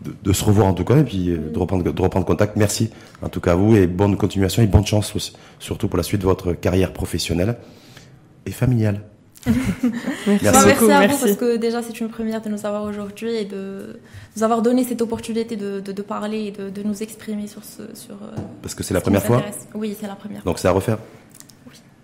[0.03, 2.57] de, de se revoir en tout cas et puis euh, de reprendre, de reprendre contact.
[2.57, 2.91] Merci
[3.23, 6.03] en tout cas à vous et bonne continuation et bonne chance aussi, surtout pour la
[6.03, 7.57] suite de votre carrière professionnelle
[8.45, 9.01] et familiale.
[9.47, 9.55] Merci,
[10.27, 10.43] Merci.
[10.43, 11.25] merci à vous Merci.
[11.25, 14.01] parce que déjà c'est une première de nous avoir aujourd'hui et de
[14.37, 17.63] nous avoir donné cette opportunité de, de, de parler et de, de nous exprimer sur
[17.65, 18.15] ce sur.
[18.17, 19.45] euh, Parce que c'est la ce première fois.
[19.75, 20.43] Oui, c'est la première.
[20.43, 20.99] donc c'est à refaire.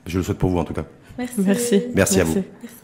[0.07, 0.85] Je le souhaite pour vous en tout cas.
[1.19, 1.35] Merci.
[1.41, 1.83] Merci.
[1.95, 2.35] Merci à vous.
[2.35, 2.77] Merci.